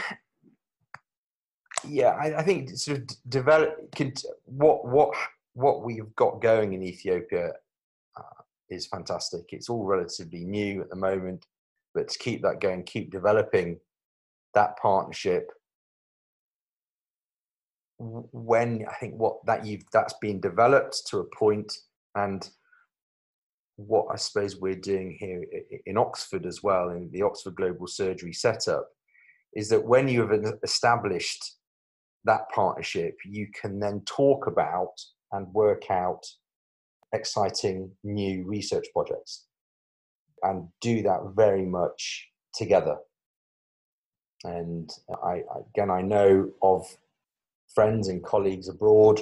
yeah, 1.86 2.10
I, 2.10 2.39
I, 2.39 2.43
think 2.43 2.69
sort 2.77 3.00
of 3.00 3.07
develop 3.29 3.93
what 4.46 4.86
what 4.86 5.13
what 5.53 5.84
we've 5.84 6.15
got 6.15 6.41
going 6.41 6.74
in 6.74 6.84
Ethiopia 6.84 7.51
uh, 8.15 8.41
is 8.69 8.88
fantastic. 8.88 9.46
It's 9.50 9.69
all 9.69 9.86
relatively 9.86 10.43
new 10.43 10.81
at 10.81 10.89
the 10.89 10.96
moment, 10.96 11.46
but 11.93 12.10
to 12.10 12.19
keep 12.19 12.41
that 12.43 12.62
going, 12.62 12.84
keep 12.84 13.12
developing 13.12 13.79
that 14.53 14.77
partnership. 14.77 15.50
When 18.00 18.86
I 18.89 18.93
think 18.96 19.15
what 19.15 19.46
that 19.46 19.65
you've 19.65 19.84
that's 19.91 20.15
been 20.22 20.39
developed 20.39 21.07
to 21.07 21.19
a 21.19 21.36
point, 21.36 21.74
and 22.15 22.48
what 23.75 24.07
I 24.12 24.15
suppose 24.15 24.57
we're 24.57 24.75
doing 24.75 25.17
here 25.19 25.43
in 25.86 25.98
Oxford 25.98 26.46
as 26.46 26.62
well, 26.63 26.89
in 26.89 27.10
the 27.12 27.24
Oxford 27.24 27.55
Global 27.55 27.88
Surgery 27.88 28.34
setup, 28.34 28.88
is 29.55 29.69
that 29.69 29.84
when 29.84 30.07
you 30.07 30.27
have 30.27 30.53
established 30.63 31.57
that 32.25 32.50
partnership, 32.53 33.17
you 33.25 33.47
can 33.59 33.79
then 33.79 34.01
talk 34.05 34.47
about 34.47 34.93
and 35.31 35.53
work 35.53 35.89
out 35.89 36.25
exciting 37.13 37.91
new 38.03 38.45
research 38.45 38.86
projects 38.93 39.45
and 40.43 40.67
do 40.81 41.01
that 41.03 41.33
very 41.36 41.65
much 41.65 42.27
together. 42.53 42.97
And 44.43 44.89
I, 45.24 45.43
again, 45.74 45.89
I 45.89 46.01
know 46.01 46.51
of 46.62 46.86
friends 47.74 48.07
and 48.07 48.24
colleagues 48.24 48.69
abroad 48.69 49.21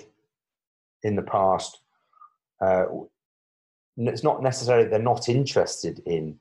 in 1.03 1.15
the 1.15 1.21
past. 1.21 1.79
Uh, 2.61 2.85
it's 3.97 4.23
not 4.23 4.43
necessarily 4.43 4.87
they're 4.87 4.99
not 4.99 5.29
interested 5.29 6.01
in 6.05 6.37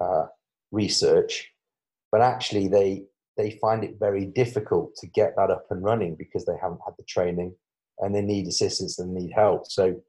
uh, 0.00 0.26
research, 0.70 1.50
but 2.10 2.20
actually 2.20 2.68
they 2.68 3.04
they 3.36 3.58
find 3.60 3.84
it 3.84 3.96
very 3.98 4.26
difficult 4.26 4.94
to 4.96 5.06
get 5.08 5.34
that 5.36 5.50
up 5.50 5.66
and 5.70 5.82
running 5.82 6.14
because 6.14 6.44
they 6.44 6.56
haven't 6.60 6.80
had 6.84 6.94
the 6.96 7.04
training 7.04 7.54
and 7.98 8.14
they 8.14 8.22
need 8.22 8.46
assistance 8.46 8.98
and 8.98 9.12
need 9.12 9.32
help. 9.32 9.66
So 9.70 10.00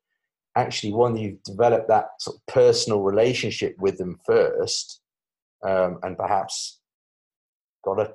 actually, 0.56 0.94
when 0.94 1.16
you've 1.16 1.42
developed 1.44 1.88
that 1.90 2.10
sort 2.20 2.38
of 2.38 2.46
personal 2.54 3.02
relationship 3.02 3.76
with 3.80 3.98
them 3.98 4.20
first, 4.26 5.02
um, 5.66 6.00
and 6.04 6.18
perhaps 6.18 6.80
got 7.84 8.00
a 8.00 8.14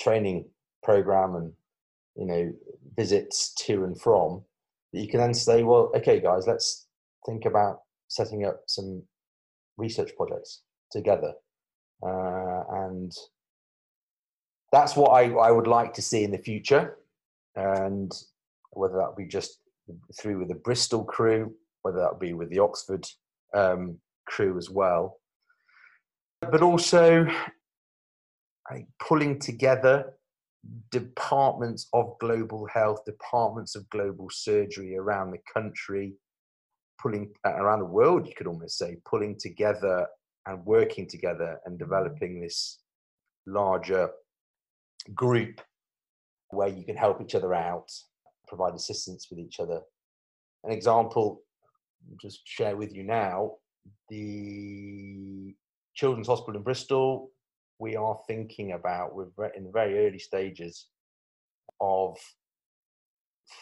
training 0.00 0.46
program 0.82 1.34
and 1.34 1.52
you 2.16 2.26
know 2.26 2.52
visits 2.96 3.54
to 3.54 3.84
and 3.84 4.00
from, 4.00 4.42
you 4.92 5.08
can 5.08 5.20
then 5.20 5.34
say, 5.34 5.62
well, 5.62 5.90
okay, 5.96 6.20
guys, 6.20 6.46
let's 6.46 6.86
think 7.26 7.44
about 7.44 7.80
setting 8.08 8.44
up 8.44 8.62
some 8.66 9.02
research 9.76 10.10
projects 10.16 10.62
together. 10.90 11.32
Uh, 12.04 12.62
and 12.70 13.12
that's 14.72 14.96
what 14.96 15.10
I, 15.10 15.30
I 15.32 15.50
would 15.50 15.66
like 15.66 15.92
to 15.94 16.02
see 16.02 16.24
in 16.24 16.30
the 16.32 16.38
future. 16.38 16.96
And 17.54 18.10
whether 18.70 18.96
that 18.96 19.16
be 19.16 19.26
just 19.26 19.58
through 20.18 20.38
with 20.38 20.48
the 20.48 20.54
Bristol 20.54 21.04
crew, 21.04 21.54
whether 21.82 21.98
that 21.98 22.18
be 22.18 22.32
with 22.32 22.48
the 22.50 22.58
Oxford 22.58 23.06
um, 23.54 23.98
crew 24.26 24.56
as 24.56 24.70
well. 24.70 25.18
But 26.40 26.62
also 26.62 27.26
pulling 29.00 29.38
together 29.38 30.14
departments 30.90 31.88
of 31.92 32.16
global 32.20 32.66
health, 32.66 33.04
departments 33.04 33.74
of 33.74 33.88
global 33.90 34.28
surgery 34.30 34.96
around 34.96 35.32
the 35.32 35.38
country, 35.52 36.14
pulling 37.00 37.32
uh, 37.46 37.54
around 37.54 37.80
the 37.80 37.84
world, 37.84 38.26
you 38.26 38.32
could 38.34 38.46
almost 38.46 38.78
say, 38.78 38.96
pulling 39.04 39.36
together 39.38 40.06
and 40.46 40.64
working 40.64 41.06
together 41.06 41.60
and 41.66 41.78
developing 41.78 42.40
this 42.40 42.78
larger 43.46 44.08
group 45.14 45.60
where 46.50 46.68
you 46.68 46.84
can 46.84 46.96
help 46.96 47.20
each 47.20 47.34
other 47.34 47.54
out, 47.54 47.90
provide 48.46 48.74
assistance 48.74 49.28
with 49.30 49.38
each 49.38 49.60
other. 49.60 49.80
An 50.64 50.72
example, 50.72 51.42
I'll 52.10 52.16
just 52.20 52.40
share 52.44 52.76
with 52.76 52.94
you 52.94 53.02
now, 53.02 53.52
the 54.08 55.54
Children's 55.94 56.28
Hospital 56.28 56.56
in 56.56 56.62
Bristol, 56.62 57.30
we 57.78 57.96
are 57.96 58.18
thinking 58.26 58.72
about, 58.72 59.14
we're 59.14 59.46
in 59.56 59.64
the 59.64 59.70
very 59.72 60.06
early 60.06 60.18
stages 60.18 60.86
of 61.80 62.16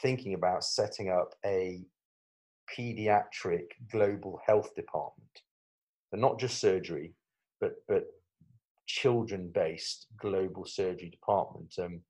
thinking 0.02 0.34
about 0.34 0.62
setting 0.64 1.08
up 1.10 1.34
a 1.44 1.82
pediatric 2.76 3.66
global 3.90 4.40
health 4.46 4.74
department. 4.74 5.30
But 6.10 6.20
not 6.20 6.38
just 6.38 6.58
surgery, 6.60 7.14
but, 7.60 7.76
but 7.88 8.04
children 8.90 9.50
based 9.52 10.06
global 10.20 10.64
surgery 10.64 11.10
department. 11.10 11.74
Um, 11.78 12.00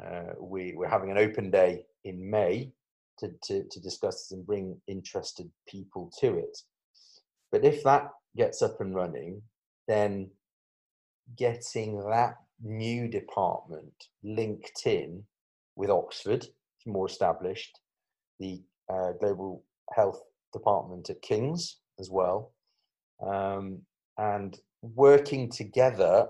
uh, 0.00 0.34
we, 0.40 0.74
we're 0.76 0.88
having 0.88 1.10
an 1.10 1.18
open 1.18 1.50
day 1.50 1.84
in 2.04 2.30
May 2.30 2.70
to, 3.18 3.30
to, 3.44 3.64
to 3.68 3.80
discuss 3.80 4.16
this 4.22 4.32
and 4.32 4.46
bring 4.46 4.80
interested 4.86 5.50
people 5.66 6.12
to 6.20 6.38
it. 6.38 6.56
But 7.50 7.64
if 7.64 7.82
that 7.84 8.10
gets 8.36 8.62
up 8.62 8.80
and 8.80 8.94
running, 8.94 9.42
then 9.88 10.30
getting 11.36 11.98
that 12.10 12.36
new 12.62 13.08
department 13.08 13.92
linked 14.22 14.86
in 14.86 15.24
with 15.74 15.90
Oxford, 15.90 16.46
more 16.86 17.06
established, 17.06 17.80
the 18.38 18.62
uh, 18.92 19.12
global 19.20 19.64
health 19.94 20.20
department 20.52 21.10
at 21.10 21.22
King's 21.22 21.78
as 21.98 22.10
well, 22.10 22.52
um, 23.26 23.80
and 24.16 24.58
working 24.82 25.50
together, 25.50 26.26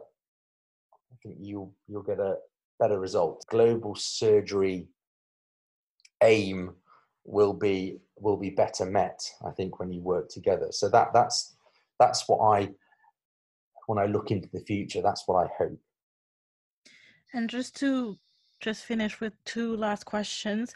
I 1.12 1.16
think 1.22 1.36
you'll 1.40 1.74
you'll 1.86 2.02
get 2.02 2.20
a 2.20 2.36
better 2.78 2.98
result. 2.98 3.44
Global 3.48 3.94
surgery 3.94 4.88
aim 6.22 6.74
will 7.24 7.52
be 7.52 7.98
will 8.16 8.36
be 8.36 8.50
better 8.50 8.86
met, 8.86 9.20
I 9.46 9.50
think, 9.50 9.78
when 9.78 9.92
you 9.92 10.00
work 10.00 10.28
together. 10.28 10.68
So 10.70 10.88
that 10.90 11.08
that's 11.12 11.56
that's 11.98 12.28
what 12.28 12.38
I 12.38 12.70
when 13.86 13.98
I 13.98 14.06
look 14.06 14.30
into 14.30 14.48
the 14.52 14.60
future, 14.60 15.00
that's 15.02 15.24
what 15.26 15.46
I 15.46 15.50
hope. 15.58 15.80
And 17.32 17.48
just 17.48 17.76
to 17.76 18.16
just 18.60 18.84
finish 18.84 19.20
with 19.20 19.32
two 19.44 19.76
last 19.76 20.04
questions. 20.04 20.74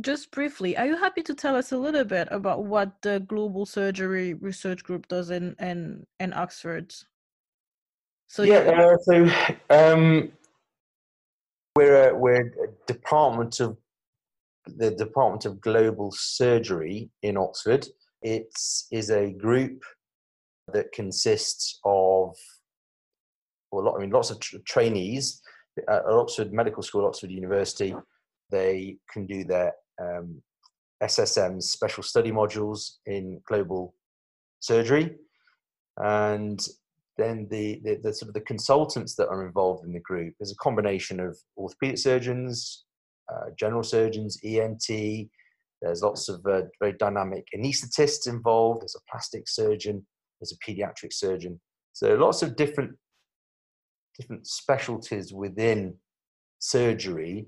Just 0.00 0.30
briefly, 0.30 0.76
are 0.76 0.86
you 0.86 0.96
happy 0.96 1.22
to 1.22 1.34
tell 1.34 1.56
us 1.56 1.72
a 1.72 1.76
little 1.76 2.04
bit 2.04 2.28
about 2.30 2.64
what 2.64 3.02
the 3.02 3.20
Global 3.20 3.66
Surgery 3.66 4.34
Research 4.34 4.84
Group 4.84 5.08
does 5.08 5.30
in 5.30 5.54
in, 5.58 6.06
in 6.18 6.32
Oxford? 6.32 6.94
So 8.28 8.44
yeah, 8.44 8.58
uh, 8.58 8.96
so 9.02 9.28
um, 9.70 10.30
we're 11.76 12.10
a, 12.10 12.14
we're 12.14 12.46
a 12.46 12.86
department 12.86 13.60
of 13.60 13.76
the 14.66 14.92
Department 14.92 15.44
of 15.46 15.60
Global 15.60 16.12
Surgery 16.12 17.10
in 17.22 17.36
Oxford. 17.36 17.86
It 18.22 18.52
is 18.92 19.10
a 19.10 19.32
group 19.32 19.82
that 20.72 20.92
consists 20.92 21.80
of 21.84 22.36
well, 23.72 23.94
I 23.96 24.00
mean, 24.00 24.10
lots 24.10 24.30
of 24.30 24.40
trainees 24.64 25.42
at 25.88 26.04
Oxford 26.04 26.52
Medical 26.52 26.82
School, 26.82 27.06
Oxford 27.06 27.30
University. 27.30 27.94
They 28.50 28.96
can 29.12 29.26
do 29.26 29.44
their 29.44 29.72
um, 30.00 30.42
SSM 31.02 31.62
special 31.62 32.02
study 32.02 32.30
modules 32.30 32.96
in 33.06 33.40
global 33.46 33.94
surgery, 34.60 35.16
and 35.98 36.66
then 37.16 37.46
the, 37.50 37.80
the, 37.84 38.00
the, 38.02 38.14
sort 38.14 38.28
of 38.28 38.34
the 38.34 38.40
consultants 38.40 39.14
that 39.16 39.28
are 39.28 39.46
involved 39.46 39.84
in 39.84 39.92
the 39.92 40.00
group 40.00 40.34
is 40.40 40.52
a 40.52 40.56
combination 40.56 41.20
of 41.20 41.36
orthopedic 41.56 41.98
surgeons, 41.98 42.84
uh, 43.32 43.50
general 43.58 43.82
surgeons, 43.82 44.38
ENT. 44.44 45.28
There's 45.82 46.02
lots 46.02 46.28
of 46.28 46.44
uh, 46.46 46.62
very 46.78 46.94
dynamic 46.98 47.44
anaesthetists 47.56 48.26
involved. 48.26 48.82
There's 48.82 48.96
a 48.96 49.10
plastic 49.10 49.48
surgeon. 49.48 50.06
There's 50.40 50.52
a 50.52 50.70
pediatric 50.70 51.12
surgeon. 51.12 51.60
So 51.92 52.14
lots 52.14 52.42
of 52.42 52.56
different 52.56 52.92
different 54.18 54.46
specialties 54.46 55.32
within 55.32 55.94
surgery. 56.58 57.46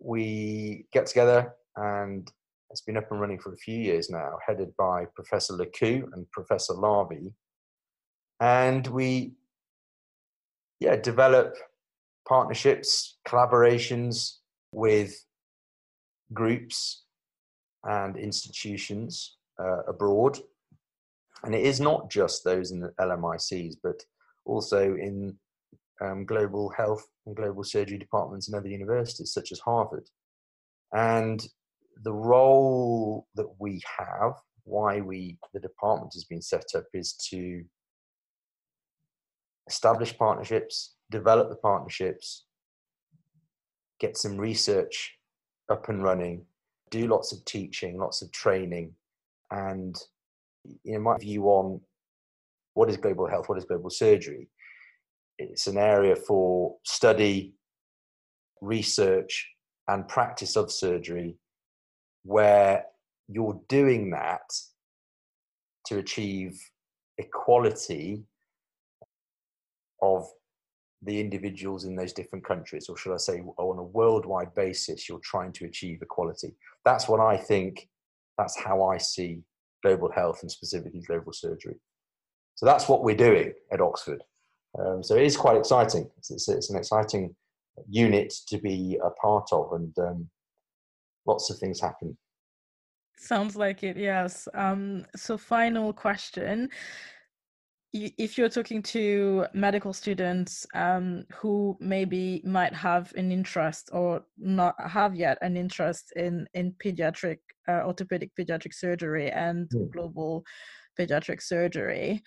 We 0.00 0.86
get 0.92 1.06
together 1.06 1.54
and 1.76 2.30
it's 2.70 2.80
been 2.80 2.96
up 2.96 3.10
and 3.10 3.20
running 3.20 3.38
for 3.38 3.52
a 3.52 3.56
few 3.56 3.76
years 3.76 4.10
now, 4.10 4.38
headed 4.46 4.74
by 4.76 5.06
Professor 5.14 5.54
Lakhoo 5.54 6.04
and 6.12 6.30
Professor 6.30 6.72
Larby. 6.74 7.32
And 8.40 8.86
we 8.86 9.32
yeah 10.78 10.96
develop 10.96 11.56
partnerships 12.26 13.18
collaborations 13.26 14.36
with 14.72 15.12
groups 16.32 17.04
and 17.84 18.16
institutions 18.16 19.36
uh, 19.58 19.82
abroad. 19.88 20.38
And 21.42 21.54
it 21.54 21.64
is 21.64 21.80
not 21.80 22.10
just 22.10 22.44
those 22.44 22.70
in 22.70 22.80
the 22.80 22.92
lmics 23.00 23.76
but 23.82 24.02
also 24.44 24.94
in 24.94 25.36
um, 26.00 26.24
global 26.24 26.70
health 26.70 27.06
and 27.26 27.36
global 27.36 27.64
surgery 27.64 27.98
departments 27.98 28.48
in 28.48 28.54
other 28.54 28.68
universities 28.68 29.32
such 29.32 29.52
as 29.52 29.60
harvard 29.60 30.08
and 30.92 31.48
the 32.02 32.12
role 32.12 33.26
that 33.34 33.48
we 33.58 33.80
have 33.98 34.32
why 34.64 35.00
we 35.00 35.36
the 35.52 35.60
department 35.60 36.12
has 36.14 36.24
been 36.24 36.42
set 36.42 36.64
up 36.74 36.84
is 36.94 37.12
to 37.14 37.64
establish 39.68 40.16
partnerships, 40.18 40.94
develop 41.10 41.48
the 41.48 41.56
partnerships, 41.56 42.44
get 44.00 44.16
some 44.16 44.36
research 44.36 45.16
up 45.70 45.88
and 45.88 46.02
running, 46.02 46.44
do 46.90 47.06
lots 47.06 47.32
of 47.32 47.44
teaching, 47.44 47.98
lots 47.98 48.20
of 48.22 48.32
training, 48.32 48.92
and 49.50 49.96
you 50.84 50.94
know 50.94 51.00
my 51.00 51.16
view 51.18 51.44
on 51.44 51.80
what 52.74 52.90
is 52.90 52.96
global 52.96 53.28
health, 53.28 53.48
what 53.48 53.58
is 53.58 53.64
global 53.64 53.90
surgery. 53.90 54.48
It's 55.40 55.66
an 55.66 55.78
area 55.78 56.16
for 56.16 56.76
study, 56.84 57.54
research, 58.60 59.48
and 59.88 60.06
practice 60.06 60.54
of 60.56 60.70
surgery 60.70 61.36
where 62.24 62.84
you're 63.28 63.60
doing 63.68 64.10
that 64.10 64.42
to 65.86 65.98
achieve 65.98 66.60
equality 67.16 68.22
of 70.02 70.26
the 71.02 71.18
individuals 71.18 71.84
in 71.86 71.96
those 71.96 72.12
different 72.12 72.44
countries, 72.44 72.88
or 72.90 72.96
should 72.98 73.14
I 73.14 73.16
say, 73.16 73.40
on 73.40 73.78
a 73.78 73.82
worldwide 73.82 74.54
basis, 74.54 75.08
you're 75.08 75.20
trying 75.20 75.52
to 75.52 75.64
achieve 75.64 76.02
equality. 76.02 76.54
That's 76.84 77.08
what 77.08 77.20
I 77.20 77.38
think, 77.38 77.88
that's 78.36 78.60
how 78.60 78.84
I 78.84 78.98
see 78.98 79.42
global 79.82 80.12
health 80.12 80.40
and 80.42 80.50
specifically 80.50 81.00
global 81.00 81.32
surgery. 81.32 81.80
So 82.56 82.66
that's 82.66 82.90
what 82.90 83.02
we're 83.02 83.16
doing 83.16 83.54
at 83.72 83.80
Oxford. 83.80 84.22
Um, 84.78 85.02
so 85.02 85.16
it 85.16 85.24
is 85.24 85.36
quite 85.36 85.56
exciting. 85.56 86.08
It's, 86.18 86.30
it's, 86.30 86.48
it's, 86.48 86.70
an 86.70 86.76
exciting 86.76 87.34
unit 87.88 88.32
to 88.48 88.58
be 88.58 88.98
a 89.02 89.10
part 89.10 89.48
of, 89.52 89.72
and 89.72 89.98
um, 89.98 90.30
lots 91.26 91.50
of 91.50 91.58
things 91.58 91.80
happen. 91.80 92.16
Sounds 93.16 93.56
like 93.56 93.82
it, 93.82 93.96
yes. 93.96 94.48
Um, 94.54 95.04
so, 95.16 95.36
final 95.36 95.92
question 95.92 96.70
if 97.92 98.38
you're 98.38 98.48
talking 98.48 98.82
to 98.82 99.46
medical 99.52 99.92
students 99.92 100.66
um, 100.74 101.24
who 101.34 101.76
maybe 101.80 102.40
might 102.44 102.72
have 102.72 103.12
an 103.16 103.32
interest 103.32 103.90
or 103.92 104.22
not 104.38 104.76
have 104.78 105.16
yet 105.16 105.38
an 105.42 105.56
interest 105.56 106.12
in 106.14 106.46
in 106.54 106.72
pediatric 106.84 107.38
uh, 107.68 107.82
orthopedic 107.84 108.30
pediatric 108.38 108.72
surgery 108.72 109.30
and 109.30 109.68
mm. 109.70 109.90
global 109.90 110.44
pediatric 110.98 111.42
surgery 111.42 112.22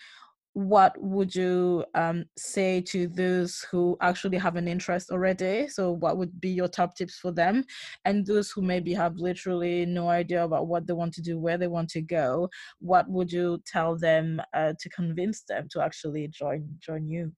what 0.54 0.96
would 1.00 1.34
you 1.34 1.84
um, 1.94 2.24
say 2.38 2.80
to 2.80 3.08
those 3.08 3.66
who 3.70 3.96
actually 4.00 4.38
have 4.38 4.54
an 4.54 4.68
interest 4.68 5.10
already? 5.10 5.68
So, 5.68 5.90
what 5.90 6.16
would 6.16 6.40
be 6.40 6.50
your 6.50 6.68
top 6.68 6.94
tips 6.94 7.18
for 7.18 7.32
them? 7.32 7.64
And 8.04 8.24
those 8.24 8.50
who 8.50 8.62
maybe 8.62 8.94
have 8.94 9.16
literally 9.16 9.84
no 9.84 10.08
idea 10.08 10.44
about 10.44 10.68
what 10.68 10.86
they 10.86 10.92
want 10.92 11.12
to 11.14 11.22
do, 11.22 11.38
where 11.38 11.58
they 11.58 11.66
want 11.66 11.90
to 11.90 12.00
go, 12.00 12.48
what 12.78 13.08
would 13.10 13.32
you 13.32 13.60
tell 13.66 13.96
them 13.96 14.40
uh, 14.54 14.74
to 14.78 14.88
convince 14.90 15.42
them 15.42 15.68
to 15.72 15.82
actually 15.82 16.28
join 16.28 16.68
join 16.78 17.08
you? 17.08 17.32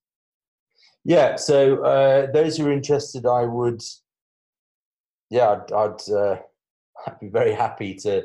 Yeah, 1.05 1.37
so 1.37 1.83
uh, 1.85 2.31
those 2.33 2.59
who 2.59 2.67
are 2.67 2.73
interested, 2.73 3.27
I 3.27 3.45
would, 3.45 3.81
yeah, 5.31 5.51
I'd, 5.51 5.73
I'd, 5.73 6.11
uh, 6.11 6.37
I'd 7.07 7.21
be 7.21 7.29
very 7.29 7.55
happy 7.55 7.95
to 7.95 8.25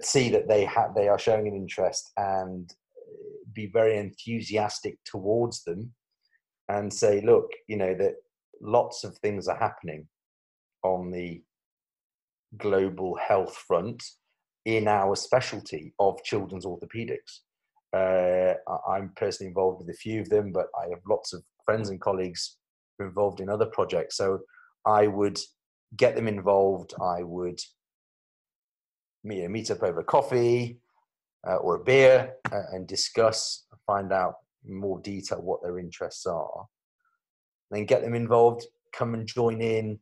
see 0.00 0.30
that 0.30 0.48
they 0.48 0.64
have 0.64 0.94
they 0.94 1.08
are 1.08 1.18
showing 1.18 1.46
an 1.46 1.54
interest 1.54 2.10
and 2.16 2.72
be 3.54 3.66
very 3.66 3.98
enthusiastic 3.98 4.98
towards 5.04 5.64
them 5.64 5.92
and 6.68 6.92
say, 6.92 7.20
look, 7.20 7.50
you 7.68 7.76
know, 7.76 7.94
that 7.94 8.14
lots 8.60 9.04
of 9.04 9.16
things 9.18 9.48
are 9.48 9.58
happening 9.58 10.06
on 10.82 11.10
the 11.10 11.42
global 12.56 13.16
health 13.16 13.56
front 13.66 14.02
in 14.64 14.88
our 14.88 15.16
specialty 15.16 15.92
of 15.98 16.22
children's 16.24 16.64
orthopedics. 16.64 17.40
Uh, 17.92 18.54
I'm 18.88 19.12
personally 19.16 19.48
involved 19.48 19.80
with 19.80 19.94
a 19.94 19.98
few 19.98 20.20
of 20.20 20.28
them, 20.28 20.52
but 20.52 20.66
I 20.78 20.88
have 20.90 21.00
lots 21.08 21.32
of 21.32 21.42
friends 21.64 21.90
and 21.90 22.00
colleagues 22.00 22.56
who 22.98 23.04
are 23.04 23.08
involved 23.08 23.40
in 23.40 23.48
other 23.48 23.66
projects. 23.66 24.16
So 24.16 24.40
I 24.86 25.06
would 25.06 25.38
get 25.96 26.16
them 26.16 26.28
involved. 26.28 26.94
I 27.00 27.22
would 27.22 27.60
meet, 29.22 29.48
meet 29.48 29.70
up 29.70 29.82
over 29.82 30.02
coffee 30.02 30.80
uh, 31.48 31.56
or 31.56 31.76
a 31.76 31.84
beer 31.84 32.34
uh, 32.52 32.62
and 32.72 32.86
discuss, 32.86 33.66
find 33.86 34.12
out 34.12 34.34
more 34.66 35.00
detail 35.00 35.40
what 35.42 35.62
their 35.62 35.78
interests 35.78 36.26
are. 36.26 36.66
Then 37.70 37.84
get 37.86 38.02
them 38.02 38.14
involved, 38.14 38.66
come 38.92 39.14
and 39.14 39.26
join 39.26 39.60
in 39.60 39.98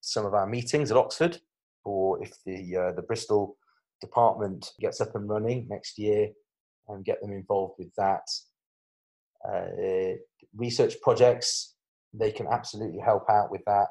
some 0.00 0.24
of 0.26 0.34
our 0.34 0.46
meetings 0.46 0.90
at 0.90 0.96
Oxford, 0.96 1.38
or 1.84 2.22
if 2.22 2.32
the 2.44 2.76
uh, 2.76 2.92
the 2.92 3.02
Bristol 3.02 3.56
department 4.00 4.72
gets 4.80 5.00
up 5.00 5.14
and 5.14 5.28
running 5.28 5.66
next 5.68 5.98
year, 5.98 6.28
and 6.88 7.04
get 7.04 7.20
them 7.20 7.32
involved 7.32 7.74
with 7.78 7.92
that. 7.96 8.28
Uh, 9.48 10.16
research 10.56 10.94
projects, 11.02 11.74
they 12.12 12.30
can 12.30 12.46
absolutely 12.46 13.00
help 13.00 13.28
out 13.30 13.50
with 13.50 13.62
that. 13.66 13.90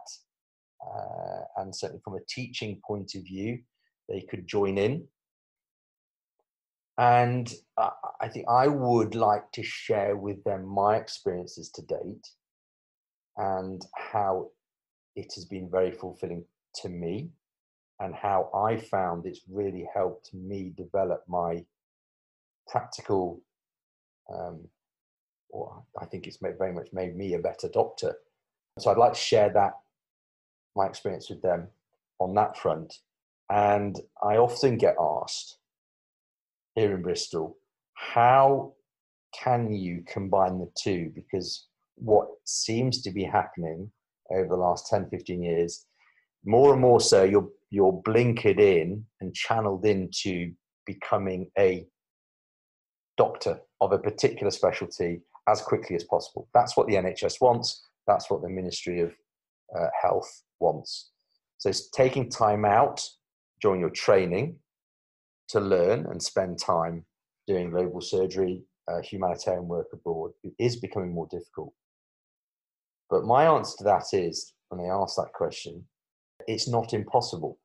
Uh, 0.85 1.41
and 1.57 1.75
certainly 1.75 2.01
from 2.03 2.15
a 2.15 2.25
teaching 2.27 2.79
point 2.85 3.15
of 3.15 3.23
view, 3.23 3.59
they 4.09 4.21
could 4.21 4.47
join 4.47 4.77
in. 4.77 5.07
And 6.97 7.53
uh, 7.77 7.89
I 8.21 8.29
think 8.29 8.45
I 8.49 8.67
would 8.67 9.15
like 9.15 9.51
to 9.53 9.63
share 9.63 10.15
with 10.15 10.43
them 10.45 10.65
my 10.65 10.95
experiences 10.95 11.69
to 11.71 11.81
date 11.81 12.27
and 13.37 13.85
how 13.95 14.49
it 15.15 15.33
has 15.35 15.45
been 15.45 15.69
very 15.69 15.91
fulfilling 15.91 16.45
to 16.75 16.89
me 16.89 17.29
and 17.99 18.15
how 18.15 18.49
I 18.53 18.77
found 18.77 19.25
it's 19.25 19.41
really 19.49 19.87
helped 19.93 20.33
me 20.33 20.73
develop 20.75 21.23
my 21.27 21.65
practical, 22.67 23.41
um, 24.33 24.67
or 25.49 25.83
I 26.01 26.05
think 26.05 26.27
it's 26.27 26.37
very 26.41 26.73
much 26.73 26.87
made 26.93 27.15
me 27.15 27.33
a 27.33 27.39
better 27.39 27.69
doctor. 27.69 28.15
So 28.79 28.91
I'd 28.91 28.97
like 28.97 29.13
to 29.13 29.19
share 29.19 29.49
that, 29.53 29.73
my 30.75 30.85
experience 30.85 31.29
with 31.29 31.41
them 31.41 31.67
on 32.19 32.33
that 32.35 32.57
front. 32.57 32.93
And 33.49 33.99
I 34.21 34.37
often 34.37 34.77
get 34.77 34.95
asked 34.99 35.57
here 36.75 36.93
in 36.93 37.01
Bristol, 37.01 37.57
how 37.93 38.73
can 39.33 39.71
you 39.71 40.03
combine 40.07 40.59
the 40.59 40.69
two? 40.77 41.11
Because 41.15 41.67
what 41.95 42.27
seems 42.43 43.01
to 43.01 43.11
be 43.11 43.23
happening 43.23 43.89
over 44.31 44.47
the 44.49 44.55
last 44.55 44.89
10, 44.89 45.09
15 45.09 45.41
years, 45.41 45.85
more 46.45 46.73
and 46.73 46.81
more 46.81 46.99
so, 46.99 47.23
you're, 47.23 47.49
you're 47.69 48.01
blinkered 48.05 48.59
in 48.59 49.05
and 49.21 49.33
channeled 49.33 49.85
into 49.85 50.51
becoming 50.85 51.49
a 51.57 51.85
doctor 53.17 53.59
of 53.81 53.91
a 53.91 53.97
particular 53.97 54.51
specialty 54.51 55.21
as 55.47 55.61
quickly 55.61 55.95
as 55.95 56.03
possible. 56.03 56.47
That's 56.53 56.75
what 56.75 56.87
the 56.87 56.95
NHS 56.95 57.41
wants. 57.41 57.87
That's 58.07 58.29
what 58.29 58.41
the 58.41 58.49
Ministry 58.49 59.01
of 59.01 59.13
uh, 59.77 59.87
Health 60.01 60.43
wants. 60.59 61.11
So 61.57 61.69
it's 61.69 61.89
taking 61.89 62.29
time 62.29 62.65
out 62.65 63.01
during 63.61 63.79
your 63.79 63.89
training 63.89 64.57
to 65.49 65.59
learn 65.59 66.05
and 66.07 66.21
spend 66.21 66.59
time 66.59 67.05
doing 67.47 67.69
global 67.69 68.01
surgery, 68.01 68.63
uh, 68.87 69.01
humanitarian 69.01 69.67
work 69.67 69.87
abroad 69.93 70.31
is 70.59 70.75
becoming 70.75 71.13
more 71.13 71.27
difficult. 71.29 71.73
But 73.09 73.25
my 73.25 73.45
answer 73.45 73.77
to 73.79 73.83
that 73.85 74.05
is, 74.13 74.53
when 74.69 74.81
they 74.81 74.89
ask 74.89 75.15
that 75.15 75.33
question, 75.33 75.85
it's 76.47 76.67
not 76.67 76.93
impossible. 76.93 77.59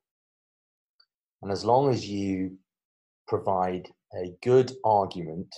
And 1.43 1.51
as 1.51 1.65
long 1.65 1.91
as 1.91 2.07
you 2.07 2.59
provide 3.27 3.89
a 4.15 4.35
good 4.43 4.73
argument 4.85 5.55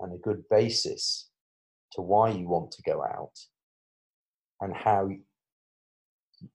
and 0.00 0.12
a 0.12 0.18
good 0.18 0.42
basis 0.50 1.30
to 1.92 2.02
why 2.02 2.30
you 2.30 2.48
want 2.48 2.70
to 2.72 2.82
go 2.82 3.02
out 3.02 3.38
and 4.60 4.74
how 4.74 5.10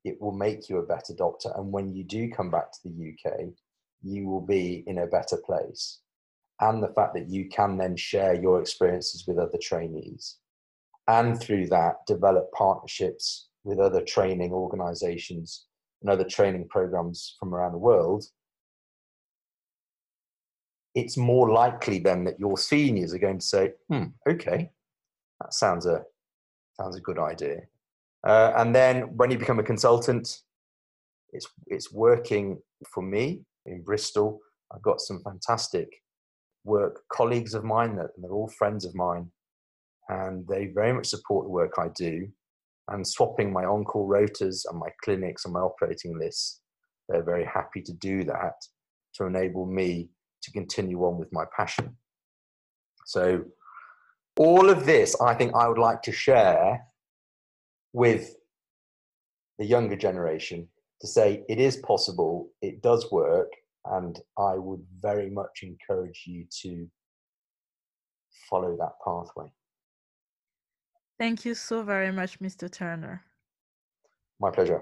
it 0.03 0.21
will 0.21 0.33
make 0.33 0.69
you 0.69 0.77
a 0.77 0.85
better 0.85 1.13
doctor. 1.15 1.51
And 1.55 1.71
when 1.71 1.93
you 1.93 2.03
do 2.03 2.29
come 2.29 2.51
back 2.51 2.71
to 2.71 2.79
the 2.83 3.13
UK, 3.13 3.49
you 4.01 4.27
will 4.27 4.45
be 4.45 4.83
in 4.87 4.99
a 4.99 5.07
better 5.07 5.37
place. 5.37 5.99
And 6.59 6.81
the 6.81 6.93
fact 6.93 7.13
that 7.13 7.29
you 7.29 7.49
can 7.49 7.77
then 7.77 7.95
share 7.95 8.33
your 8.33 8.59
experiences 8.59 9.25
with 9.27 9.37
other 9.37 9.59
trainees 9.61 10.37
and 11.07 11.39
through 11.39 11.67
that 11.67 12.05
develop 12.07 12.51
partnerships 12.51 13.49
with 13.63 13.79
other 13.79 14.01
training 14.01 14.51
organizations 14.51 15.67
and 16.01 16.09
other 16.09 16.23
training 16.23 16.67
programs 16.67 17.35
from 17.39 17.53
around 17.53 17.73
the 17.73 17.77
world 17.77 18.25
it's 20.97 21.15
more 21.15 21.51
likely 21.51 21.99
then 21.99 22.23
that 22.23 22.39
your 22.39 22.57
seniors 22.57 23.13
are 23.13 23.19
going 23.19 23.37
to 23.37 23.45
say, 23.45 23.73
"Hmm, 23.87 24.05
okay, 24.27 24.71
that 25.39 25.53
sounds 25.53 25.85
a 25.85 26.03
sounds 26.73 26.95
a 26.95 27.01
good 27.01 27.19
idea." 27.19 27.59
Uh, 28.23 28.53
and 28.57 28.75
then 28.75 29.15
when 29.15 29.29
you 29.29 29.37
become 29.37 29.59
a 29.59 29.63
consultant, 29.71 30.41
it's 31.31 31.47
it's 31.67 31.91
working 31.91 32.59
for 32.91 33.03
me 33.03 33.45
in 33.67 33.81
Bristol. 33.81 34.39
I've 34.73 34.81
got 34.81 35.01
some 35.01 35.21
fantastic 35.23 35.89
work 36.63 37.01
colleagues 37.11 37.53
of 37.53 37.63
mine 37.63 37.95
that 37.95 38.11
they're 38.17 38.31
all 38.31 38.49
friends 38.49 38.85
of 38.85 38.95
mine, 38.95 39.31
and 40.09 40.47
they 40.47 40.67
very 40.67 40.93
much 40.93 41.07
support 41.07 41.45
the 41.45 41.51
work 41.51 41.73
I 41.77 41.89
do. 41.95 42.27
And 42.89 43.05
swapping 43.05 43.51
my 43.51 43.65
on-call 43.65 44.07
rotas 44.07 44.63
and 44.69 44.79
my 44.79 44.87
clinics 45.03 45.43
and 45.43 45.53
my 45.53 45.59
operating 45.59 46.17
lists, 46.17 46.61
they're 47.09 47.23
very 47.23 47.43
happy 47.45 47.81
to 47.81 47.93
do 47.93 48.23
that 48.23 48.53
to 49.15 49.25
enable 49.25 49.65
me 49.65 50.09
to 50.41 50.51
continue 50.51 51.03
on 51.03 51.17
with 51.17 51.31
my 51.33 51.43
passion. 51.55 51.97
So, 53.05 53.43
all 54.37 54.69
of 54.69 54.85
this, 54.85 55.19
I 55.19 55.33
think 55.33 55.53
I 55.55 55.67
would 55.67 55.79
like 55.79 56.01
to 56.03 56.11
share 56.11 56.85
with 57.91 58.35
the 59.57 59.65
younger 59.65 59.95
generation 59.95 60.67
to 61.01 61.07
say 61.07 61.43
it 61.47 61.59
is 61.59 61.77
possible, 61.77 62.49
it 62.61 62.81
does 62.81 63.11
work, 63.11 63.51
and 63.85 64.19
I 64.37 64.55
would 64.55 64.85
very 64.99 65.29
much 65.29 65.63
encourage 65.63 66.23
you 66.25 66.45
to 66.63 66.87
follow 68.49 68.75
that 68.77 68.93
pathway. 69.03 69.51
Thank 71.19 71.45
you 71.45 71.55
so 71.55 71.81
very 71.83 72.11
much, 72.11 72.39
Mr. 72.39 72.71
Turner. 72.71 73.23
My 74.39 74.51
pleasure. 74.51 74.81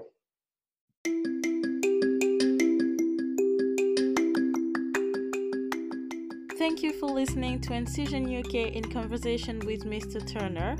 Thank 6.58 6.82
you 6.82 6.92
for 6.98 7.06
listening 7.06 7.60
to 7.62 7.74
Incision 7.74 8.24
UK 8.38 8.54
in 8.74 8.90
conversation 8.90 9.60
with 9.60 9.84
Mr. 9.84 10.26
Turner. 10.26 10.76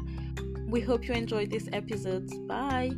We 0.69 0.81
hope 0.81 1.07
you 1.07 1.15
enjoyed 1.15 1.51
this 1.51 1.69
episode. 1.73 2.29
Bye. 2.49 2.91